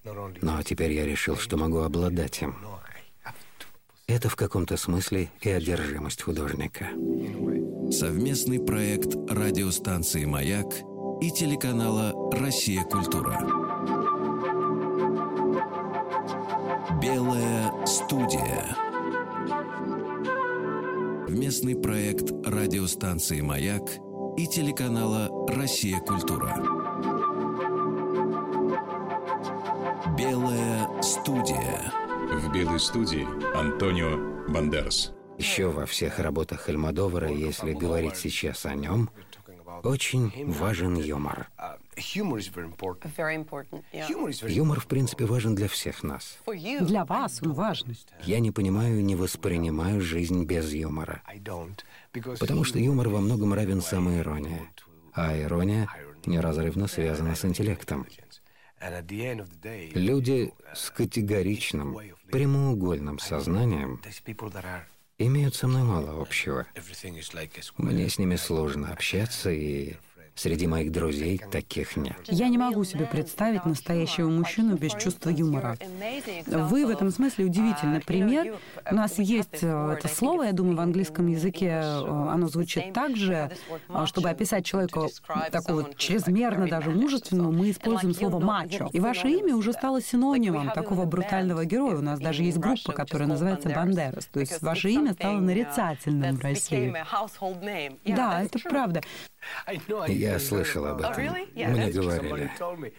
Но 0.04 0.62
теперь 0.62 0.92
я 0.92 1.06
решил, 1.06 1.37
что 1.37 1.56
могу 1.56 1.78
обладать 1.78 2.42
им. 2.42 2.56
Это 4.14 4.29
в 4.29 4.37
каком-то 4.37 4.77
смысле 4.77 5.31
и 5.40 5.48
одержимость 5.48 6.20
художника. 6.20 6.88
Совместный 7.90 8.61
проект 8.61 9.16
радиостанции 9.31 10.27
«Маяк» 10.27 10.66
и 11.22 11.31
телеканала 11.31 12.12
«Россия. 12.31 12.85
Культура». 12.85 13.40
Белая 17.01 17.72
студия. 17.87 18.77
Совместный 21.27 21.75
проект 21.75 22.33
радиостанции 22.46 23.40
«Маяк» 23.40 23.88
и 24.37 24.46
телеканала 24.46 25.31
«Россия. 25.48 25.98
Культура». 26.01 26.55
Белая 30.18 31.01
студия. 31.01 32.12
В 32.32 32.50
белой 32.50 32.80
студии 32.80 33.26
Антонио 33.54 34.48
Бандерас. 34.48 35.12
Еще 35.36 35.68
во 35.68 35.84
всех 35.84 36.18
работах 36.18 36.66
Альмадовара, 36.66 37.28
если 37.28 37.74
говорить 37.74 38.16
сейчас 38.16 38.64
о 38.64 38.74
нем, 38.74 39.10
очень 39.82 40.32
важен 40.50 40.96
юмор. 40.96 41.50
Юмор, 44.48 44.80
в 44.80 44.86
принципе, 44.86 45.26
важен 45.26 45.54
для 45.54 45.68
всех 45.68 46.02
нас. 46.02 46.38
Для 46.46 47.04
вас 47.04 47.42
он 47.42 47.52
важен. 47.52 47.94
Я 48.22 48.40
не 48.40 48.50
понимаю, 48.50 49.04
не 49.04 49.14
воспринимаю 49.14 50.00
жизнь 50.00 50.44
без 50.44 50.72
юмора. 50.72 51.20
Потому 52.40 52.64
что 52.64 52.78
юмор 52.78 53.10
во 53.10 53.20
многом 53.20 53.52
равен 53.52 53.82
самоиронии. 53.82 54.70
А 55.12 55.38
ирония 55.38 55.86
неразрывно 56.24 56.86
связана 56.86 57.34
с 57.34 57.44
интеллектом. 57.44 58.06
Люди 59.94 60.52
с 60.74 60.90
категоричным, 60.90 61.96
прямоугольным 62.30 63.18
сознанием 63.18 64.00
имеют 65.18 65.54
со 65.54 65.68
мной 65.68 65.84
мало 65.84 66.20
общего. 66.20 66.66
Мне 67.76 68.08
с 68.08 68.18
ними 68.18 68.36
сложно 68.36 68.92
общаться, 68.92 69.50
и 69.50 69.94
среди 70.34 70.66
моих 70.66 70.92
друзей 70.92 71.40
таких 71.50 71.96
нет. 71.96 72.16
Я 72.26 72.48
не 72.48 72.58
могу 72.58 72.84
себе 72.84 73.06
представить 73.06 73.64
настоящего 73.64 74.28
мужчину 74.28 74.76
без 74.76 74.92
чувства 74.92 75.30
юмора. 75.30 75.76
Вы 76.46 76.86
в 76.86 76.90
этом 76.90 77.10
смысле 77.10 77.46
удивительный 77.46 78.00
пример. 78.00 78.56
У 78.90 78.94
нас 78.94 79.18
есть 79.18 79.62
э, 79.62 79.96
это 79.98 80.08
слово, 80.08 80.44
я 80.44 80.52
думаю, 80.52 80.76
в 80.76 80.80
английском 80.80 81.26
языке 81.26 81.80
э, 81.82 81.98
оно 81.98 82.48
звучит 82.48 82.92
так 82.92 83.16
же. 83.16 83.50
А, 83.88 84.06
Чтобы 84.06 84.30
описать 84.30 84.64
человека 84.64 85.06
такого 85.50 85.92
чрезмерно 85.94 86.68
даже 86.68 86.90
мужественного, 86.90 87.50
мы 87.50 87.70
используем 87.70 88.14
слово 88.14 88.38
«мачо». 88.40 88.88
И 88.92 89.00
ваше 89.00 89.28
имя 89.28 89.54
уже 89.56 89.72
стало 89.72 90.00
синонимом 90.00 90.70
такого 90.70 91.04
брутального 91.04 91.64
героя. 91.64 91.96
У 91.96 92.02
нас 92.02 92.20
даже 92.20 92.42
есть 92.42 92.58
группа, 92.58 92.92
которая 92.92 93.28
называется 93.28 93.70
«Бандерас». 93.70 94.26
То 94.26 94.40
есть 94.40 94.60
ваше 94.62 94.90
имя 94.90 95.12
стало 95.12 95.40
нарицательным 95.40 96.36
в 96.36 96.42
России. 96.42 96.94
Да, 98.06 98.42
это 98.42 98.58
правда. 98.58 99.02
Я 100.09 100.38
слышал 100.38 100.87
об 100.87 101.00
этом. 101.00 101.22
Мне 101.55 101.90
говорили. 101.90 102.50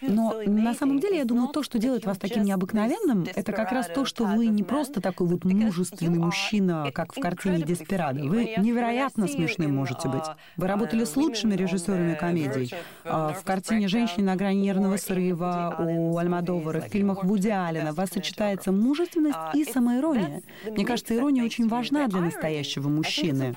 Но 0.01 0.41
на 0.45 0.73
самом 0.73 0.99
деле, 0.99 1.17
я 1.17 1.25
думаю, 1.25 1.49
то, 1.49 1.63
что 1.63 1.77
делает 1.77 2.05
вас 2.05 2.17
таким 2.17 2.43
необыкновенным, 2.43 3.25
это 3.33 3.51
как 3.51 3.71
раз 3.71 3.87
то, 3.87 4.05
что 4.05 4.25
вы 4.25 4.47
не 4.47 4.63
просто 4.63 5.01
такой 5.01 5.27
вот 5.27 5.43
мужественный 5.43 6.19
мужчина, 6.19 6.91
как 6.93 7.15
в 7.15 7.19
картине 7.19 7.63
«Деспирадо». 7.63 8.23
Вы 8.23 8.55
невероятно 8.57 9.27
смешным 9.27 9.75
можете 9.75 10.07
быть. 10.09 10.25
Вы 10.57 10.67
работали 10.67 11.05
с 11.05 11.15
лучшими 11.15 11.55
режиссерами 11.55 12.15
комедий. 12.15 12.73
А, 13.03 13.33
в 13.33 13.43
картине 13.43 13.87
«Женщина 13.87 14.23
на 14.27 14.35
грани 14.35 14.59
нервного 14.59 14.97
срыва» 14.97 15.75
у 15.79 16.17
Альмадовара, 16.17 16.81
в 16.81 16.87
фильмах 16.87 17.23
Вуди 17.23 17.49
Аллена 17.49 17.93
вас 17.93 18.09
сочетается 18.09 18.71
мужественность 18.71 19.37
и 19.53 19.65
самоирония. 19.65 20.41
Мне 20.65 20.85
кажется, 20.85 21.15
ирония 21.15 21.43
очень 21.43 21.67
важна 21.67 22.07
для 22.07 22.21
настоящего 22.21 22.89
мужчины. 22.89 23.53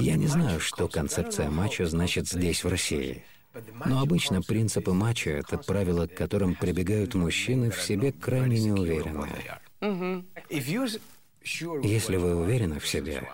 Я 0.00 0.16
не 0.16 0.26
знаю, 0.26 0.60
что 0.60 0.88
концепция 0.88 1.50
мачо 1.50 1.86
значит 1.86 2.28
здесь, 2.28 2.64
в 2.64 2.68
России. 2.68 3.24
Но 3.84 4.00
обычно 4.00 4.42
принципы 4.42 4.92
мачо— 4.92 5.30
это 5.30 5.58
правила, 5.58 6.06
к 6.06 6.14
которым 6.14 6.54
прибегают 6.54 7.14
мужчины 7.14 7.70
в 7.70 7.80
себе 7.80 8.12
крайне 8.12 8.60
неуверенные. 8.60 9.60
Если 11.82 12.16
вы 12.16 12.36
уверены 12.36 12.78
в 12.78 12.86
себе, 12.86 13.28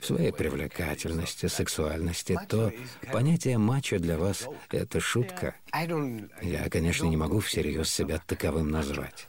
в 0.00 0.06
своей 0.06 0.30
привлекательности, 0.30 1.46
сексуальности, 1.46 2.38
то 2.48 2.72
понятие 3.12 3.58
мачо 3.58 3.98
для 3.98 4.18
вас— 4.18 4.46
это 4.70 5.00
шутка. 5.00 5.54
Я, 6.42 6.68
конечно, 6.68 7.06
не 7.06 7.16
могу 7.16 7.40
всерьез 7.40 7.90
себя 7.90 8.20
таковым 8.26 8.70
назвать. 8.70 9.28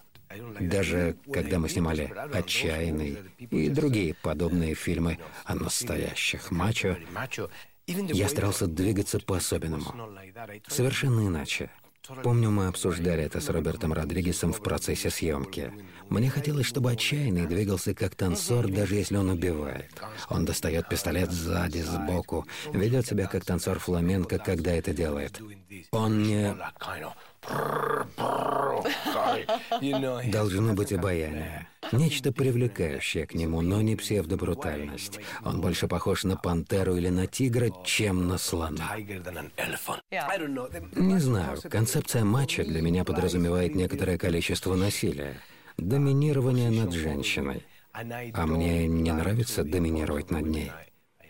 Даже 0.59 1.17
когда 1.31 1.59
мы 1.59 1.69
снимали 1.69 2.13
«Отчаянный» 2.33 3.17
и 3.37 3.69
другие 3.69 4.13
подобные 4.13 4.75
фильмы 4.75 5.19
о 5.45 5.55
настоящих 5.55 6.51
мачо, 6.51 6.97
я 7.87 8.27
старался 8.27 8.67
двигаться 8.67 9.19
по-особенному, 9.19 9.93
совершенно 10.67 11.27
иначе. 11.27 11.69
Помню, 12.23 12.49
мы 12.51 12.67
обсуждали 12.67 13.23
это 13.23 13.41
с 13.41 13.49
Робертом 13.49 13.91
Родригесом 13.91 14.53
в 14.53 14.61
процессе 14.61 15.09
съемки. 15.09 15.73
Мне 16.09 16.29
хотелось, 16.29 16.65
чтобы 16.65 16.91
отчаянный 16.91 17.47
двигался 17.47 17.93
как 17.93 18.15
танцор, 18.15 18.67
даже 18.67 18.95
если 18.95 19.17
он 19.17 19.29
убивает. 19.29 19.91
Он 20.29 20.45
достает 20.45 20.87
пистолет 20.87 21.31
сзади, 21.31 21.79
сбоку, 21.79 22.45
ведет 22.71 23.05
себя 23.07 23.27
как 23.27 23.43
танцор 23.43 23.79
фламенко, 23.79 24.39
когда 24.39 24.71
это 24.71 24.93
делает. 24.93 25.41
Он 25.91 26.23
не... 26.23 26.55
Должно 30.31 30.73
быть 30.73 30.91
обаяние. 30.93 31.67
Нечто 31.91 32.31
привлекающее 32.31 33.25
к 33.25 33.33
нему, 33.33 33.61
но 33.61 33.81
не 33.81 33.95
псевдобрутальность. 33.95 35.19
Он 35.43 35.61
больше 35.61 35.87
похож 35.87 36.23
на 36.23 36.35
пантеру 36.35 36.95
или 36.95 37.09
на 37.09 37.27
тигра, 37.27 37.69
чем 37.85 38.27
на 38.27 38.37
слона. 38.37 38.95
Не 40.95 41.19
знаю, 41.19 41.57
концепция 41.69 42.23
матча 42.23 42.63
для 42.63 42.81
меня 42.81 43.03
подразумевает 43.05 43.75
некоторое 43.75 44.17
количество 44.17 44.75
насилия. 44.75 45.37
Доминирование 45.77 46.71
над 46.71 46.91
женщиной. 46.93 47.63
А 47.93 48.45
мне 48.45 48.87
не 48.87 49.11
нравится 49.11 49.63
доминировать 49.63 50.29
над 50.31 50.45
ней. 50.45 50.71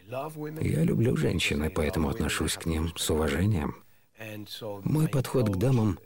Я 0.10 0.84
люблю 0.84 1.16
женщин, 1.18 1.64
и 1.66 1.70
поэтому 1.70 2.10
отношусь 2.10 2.56
к 2.56 2.66
ним 2.66 2.94
с 2.96 3.10
уважением. 3.10 3.76
Мой 4.84 5.08
подход 5.08 5.50
к 5.50 5.56
дамам 5.58 6.00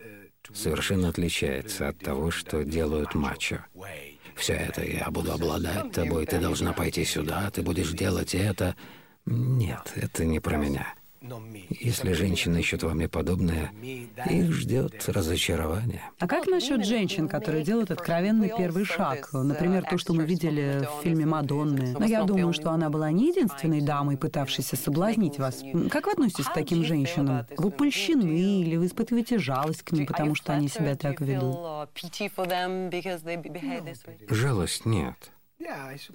совершенно 0.54 1.10
отличается 1.10 1.90
от 1.90 2.00
того, 2.00 2.32
что 2.32 2.64
делают 2.64 3.16
мачо. 3.16 3.66
Все 4.36 4.54
это 4.54 4.84
«я 4.84 5.10
буду 5.12 5.34
обладать 5.34 5.92
тобой, 5.92 6.26
ты 6.26 6.40
должна 6.40 6.74
пойти 6.74 7.06
сюда, 7.06 7.50
ты 7.52 7.62
будешь 7.62 7.92
делать 7.92 8.34
это». 8.34 8.76
Нет, 9.26 9.94
это 9.96 10.26
не 10.26 10.40
про 10.40 10.58
меня. 10.58 10.96
Если 11.70 12.14
женщины 12.14 12.58
ищут 12.58 12.82
во 12.82 12.96
мне 12.96 13.08
подобное, 13.08 13.72
их 14.28 14.52
ждет 14.52 15.08
разочарование. 15.08 16.02
А 16.18 16.28
как 16.28 16.48
насчет 16.48 16.84
женщин, 16.84 17.28
которые 17.28 17.64
делают 17.64 17.92
откровенный 17.92 18.52
первый 18.58 18.86
шаг? 18.86 19.30
Например, 19.32 19.86
то, 19.88 20.00
что 20.00 20.14
мы 20.14 20.26
видели 20.26 20.84
в 20.84 21.04
фильме 21.04 21.28
«Мадонны». 21.28 21.96
Но 21.98 22.06
я 22.06 22.24
думаю, 22.24 22.54
что 22.54 22.72
она 22.72 22.90
была 22.90 23.12
не 23.12 23.30
единственной 23.30 23.82
дамой, 23.82 24.18
пытавшейся 24.18 24.76
соблазнить 24.76 25.38
вас. 25.38 25.64
Как 25.92 26.08
вы 26.08 26.14
относитесь 26.14 26.46
к 26.46 26.54
таким 26.54 26.84
женщинам? 26.84 27.46
Вы 27.56 27.70
польщены 27.70 28.62
или 28.62 28.76
вы 28.78 28.88
испытываете 28.88 29.38
жалость 29.38 29.84
к 29.84 29.92
ним, 29.92 30.08
потому 30.08 30.34
что 30.34 30.54
они 30.54 30.70
себя 30.70 30.96
так 30.96 31.22
ведут? 31.22 31.56
Жалость 34.28 34.86
нет. 34.86 35.32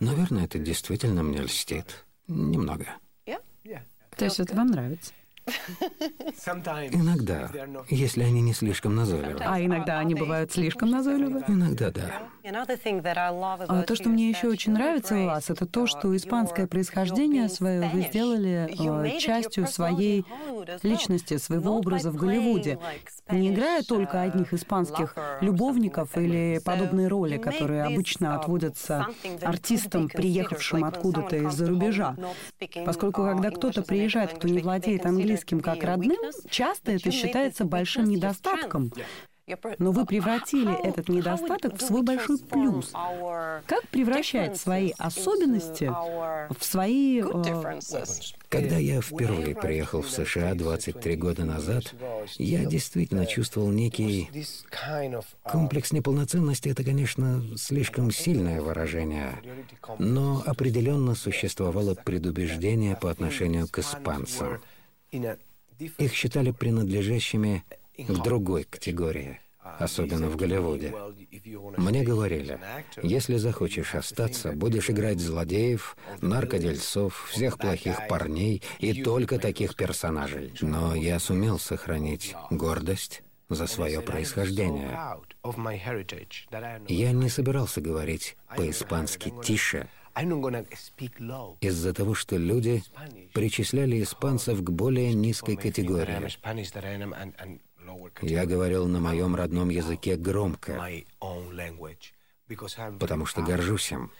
Наверное, 0.00 0.44
это 0.46 0.58
действительно 0.58 1.22
мне 1.22 1.42
льстит. 1.42 2.04
Немного. 2.26 2.86
То 4.16 4.24
есть 4.24 4.40
это 4.40 4.54
вам 4.54 4.68
нравится? 4.68 5.12
Иногда, 6.46 7.50
если 7.88 8.22
они 8.22 8.40
не 8.42 8.52
слишком 8.52 8.96
назойливы. 8.96 9.40
А 9.44 9.60
иногда 9.60 10.00
они 10.00 10.14
бывают 10.14 10.52
слишком 10.52 10.90
назойливы? 10.90 11.44
Иногда 11.46 11.90
да. 11.90 12.28
А 13.68 13.82
то, 13.82 13.94
что 13.94 14.08
мне 14.08 14.28
еще 14.28 14.48
очень 14.48 14.72
нравится 14.72 15.16
у 15.16 15.26
вас, 15.26 15.50
это 15.50 15.66
то, 15.66 15.86
что 15.86 16.16
испанское 16.16 16.66
происхождение 16.66 17.48
свое 17.48 17.88
вы 17.92 18.02
сделали 18.02 18.68
э, 18.68 19.18
частью 19.18 19.66
своей 19.66 20.24
личности, 20.82 21.36
своего 21.36 21.76
образа 21.76 22.10
в 22.10 22.16
Голливуде. 22.16 22.78
Не 23.30 23.50
играя 23.52 23.82
только 23.82 24.22
одних 24.22 24.52
испанских 24.52 25.14
любовников 25.40 26.16
или 26.16 26.60
подобные 26.64 27.08
роли, 27.08 27.36
которые 27.36 27.84
обычно 27.84 28.36
отводятся 28.36 29.06
артистам, 29.42 30.08
приехавшим 30.08 30.84
откуда-то 30.84 31.36
из-за 31.36 31.66
рубежа. 31.66 32.16
Поскольку 32.84 33.22
когда 33.22 33.50
кто-то 33.50 33.82
приезжает, 33.82 34.32
кто 34.34 34.48
не 34.48 34.58
владеет 34.58 35.06
английским 35.06 35.35
как 35.44 35.82
родным, 35.82 36.18
часто 36.50 36.92
это 36.92 37.10
считается 37.10 37.64
большим 37.64 38.04
недостатком. 38.04 38.92
Но 39.78 39.92
вы 39.92 40.04
превратили 40.04 40.74
этот 40.84 41.08
недостаток 41.08 41.78
в 41.78 41.80
свой 41.80 42.02
большой 42.02 42.38
плюс. 42.38 42.90
Как 42.92 43.86
превращать 43.92 44.58
свои 44.58 44.92
особенности 44.98 45.84
в 45.86 46.64
свои... 46.64 47.22
Э... 47.22 47.80
Когда 48.48 48.76
я 48.76 49.00
впервые 49.00 49.54
приехал 49.54 50.02
в 50.02 50.10
США 50.10 50.54
23 50.54 51.16
года 51.16 51.44
назад, 51.44 51.94
я 52.38 52.64
действительно 52.64 53.24
чувствовал 53.24 53.70
некий 53.70 54.28
комплекс 55.44 55.92
неполноценности. 55.92 56.68
Это, 56.68 56.82
конечно, 56.82 57.44
слишком 57.56 58.10
сильное 58.10 58.60
выражение, 58.60 59.40
но 59.98 60.42
определенно 60.44 61.14
существовало 61.14 61.94
предубеждение 61.94 62.96
по 62.96 63.10
отношению 63.12 63.68
к 63.68 63.78
испанцам. 63.78 64.60
Их 65.10 66.12
считали 66.14 66.50
принадлежащими 66.50 67.64
к 67.98 68.22
другой 68.22 68.64
категории, 68.64 69.40
особенно 69.62 70.28
в 70.28 70.36
Голливуде. 70.36 70.94
Мне 71.76 72.02
говорили, 72.02 72.58
если 73.02 73.36
захочешь 73.36 73.94
остаться, 73.94 74.52
будешь 74.52 74.90
играть 74.90 75.20
злодеев, 75.20 75.96
наркодельцов, 76.20 77.28
всех 77.30 77.58
плохих 77.58 78.08
парней 78.08 78.62
и 78.78 79.02
только 79.02 79.38
таких 79.38 79.76
персонажей. 79.76 80.52
Но 80.60 80.94
я 80.94 81.18
сумел 81.18 81.58
сохранить 81.58 82.34
гордость 82.50 83.22
за 83.48 83.66
свое 83.66 84.00
происхождение. 84.00 84.98
Я 86.88 87.12
не 87.12 87.28
собирался 87.28 87.80
говорить 87.80 88.36
по-испански 88.56 89.32
«тише», 89.44 89.88
из-за 91.60 91.92
того, 91.92 92.14
что 92.14 92.36
люди 92.36 92.82
причисляли 93.34 94.02
испанцев 94.02 94.62
к 94.62 94.70
более 94.70 95.12
низкой 95.12 95.56
категории. 95.56 96.30
Я 98.22 98.46
говорил 98.46 98.86
на 98.86 99.00
моем 99.00 99.36
родном 99.36 99.68
языке 99.68 100.16
громко, 100.16 100.88
потому 102.98 103.26
что 103.26 103.42
горжусь 103.42 103.92
им. 103.92 104.10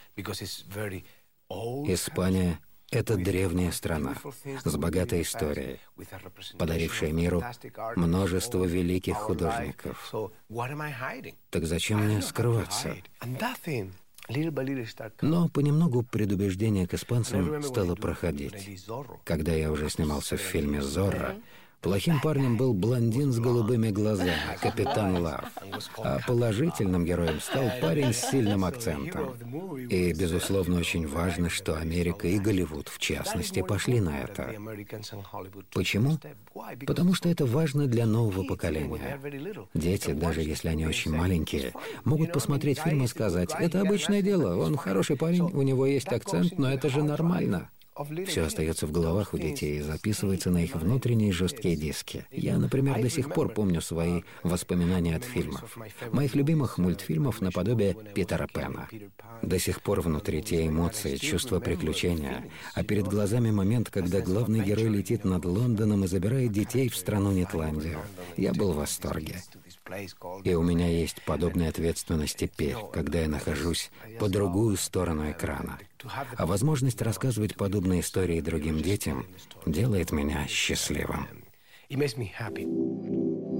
Испания— 1.48 2.60
это 2.90 3.16
древняя 3.16 3.72
страна 3.72 4.16
с 4.64 4.76
богатой 4.76 5.22
историей, 5.22 5.80
подарившая 6.58 7.12
миру 7.12 7.42
множество 7.96 8.64
великих 8.64 9.16
художников. 9.16 10.12
Так 11.50 11.64
зачем 11.64 12.04
мне 12.04 12.22
скрываться? 12.22 12.96
Но 15.22 15.48
понемногу 15.48 16.02
предубеждение 16.02 16.86
к 16.86 16.94
испанцам 16.94 17.62
стало 17.62 17.94
проходить. 17.94 18.82
Когда 19.24 19.52
я 19.52 19.70
уже 19.70 19.88
снимался 19.88 20.36
в 20.36 20.40
фильме 20.40 20.82
«Зорро», 20.82 21.36
Плохим 21.80 22.20
парнем 22.20 22.56
был 22.56 22.74
блондин 22.74 23.32
с 23.32 23.38
голубыми 23.38 23.90
глазами, 23.90 24.32
капитан 24.60 25.18
Лав. 25.18 25.44
А 25.98 26.18
положительным 26.26 27.04
героем 27.04 27.40
стал 27.40 27.70
парень 27.80 28.12
с 28.12 28.30
сильным 28.30 28.64
акцентом. 28.64 29.34
И, 29.88 30.12
безусловно, 30.12 30.78
очень 30.78 31.06
важно, 31.06 31.48
что 31.48 31.76
Америка 31.76 32.26
и 32.26 32.38
Голливуд, 32.38 32.88
в 32.88 32.98
частности, 32.98 33.62
пошли 33.62 34.00
на 34.00 34.18
это. 34.18 34.54
Почему? 35.72 36.18
Потому 36.86 37.14
что 37.14 37.28
это 37.28 37.46
важно 37.46 37.86
для 37.86 38.06
нового 38.06 38.44
поколения. 38.44 39.20
Дети, 39.74 40.10
даже 40.12 40.42
если 40.42 40.68
они 40.68 40.86
очень 40.86 41.14
маленькие, 41.14 41.72
могут 42.04 42.32
посмотреть 42.32 42.80
фильм 42.80 43.04
и 43.04 43.06
сказать, 43.06 43.50
«Это 43.58 43.80
обычное 43.80 44.22
дело, 44.22 44.56
он 44.56 44.76
хороший 44.76 45.16
парень, 45.16 45.42
у 45.42 45.62
него 45.62 45.86
есть 45.86 46.08
акцент, 46.08 46.58
но 46.58 46.72
это 46.72 46.88
же 46.88 47.02
нормально». 47.02 47.70
Все 48.26 48.42
остается 48.42 48.86
в 48.86 48.92
головах 48.92 49.32
у 49.32 49.38
детей 49.38 49.78
и 49.78 49.82
записывается 49.82 50.50
на 50.50 50.62
их 50.62 50.74
внутренние 50.74 51.32
жесткие 51.32 51.76
диски. 51.76 52.26
Я, 52.30 52.58
например, 52.58 53.00
до 53.00 53.08
сих 53.08 53.32
пор 53.32 53.48
помню 53.48 53.80
свои 53.80 54.22
воспоминания 54.42 55.16
от 55.16 55.24
фильмов. 55.24 55.78
Моих 56.12 56.34
любимых 56.34 56.76
мультфильмов 56.76 57.40
наподобие 57.40 57.96
Питера 58.14 58.48
Пэна. 58.52 58.88
До 59.42 59.58
сих 59.58 59.82
пор 59.82 60.00
внутри 60.02 60.42
те 60.42 60.66
эмоции, 60.66 61.16
чувство 61.16 61.58
приключения, 61.60 62.44
а 62.74 62.84
перед 62.84 63.06
глазами 63.06 63.50
момент, 63.50 63.90
когда 63.90 64.20
главный 64.20 64.60
герой 64.60 64.88
летит 64.88 65.24
над 65.24 65.44
Лондоном 65.44 66.04
и 66.04 66.08
забирает 66.08 66.52
детей 66.52 66.88
в 66.88 66.96
страну 66.96 67.32
Нетландию. 67.32 68.00
Я 68.36 68.52
был 68.52 68.72
в 68.72 68.76
восторге. 68.76 69.42
И 70.44 70.54
у 70.54 70.62
меня 70.62 70.88
есть 70.88 71.22
подобная 71.24 71.68
ответственность 71.68 72.36
теперь, 72.36 72.76
когда 72.92 73.20
я 73.20 73.28
нахожусь 73.28 73.90
по 74.18 74.28
другую 74.28 74.76
сторону 74.76 75.30
экрана. 75.30 75.78
А 76.36 76.46
возможность 76.46 77.02
рассказывать 77.02 77.56
подобные 77.56 78.00
истории 78.00 78.40
другим 78.40 78.80
детям 78.80 79.26
делает 79.64 80.12
меня 80.12 80.46
счастливым. 80.48 81.28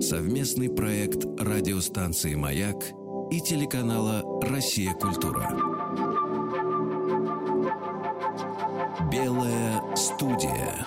Совместный 0.01 0.68
проект 0.68 1.24
радиостанции 1.41 2.35
«Маяк» 2.35 2.77
и 3.31 3.41
телеканала 3.41 4.22
«Россия. 4.43 4.93
Культура». 4.93 5.49
Белая 9.11 9.97
студия. 9.97 10.87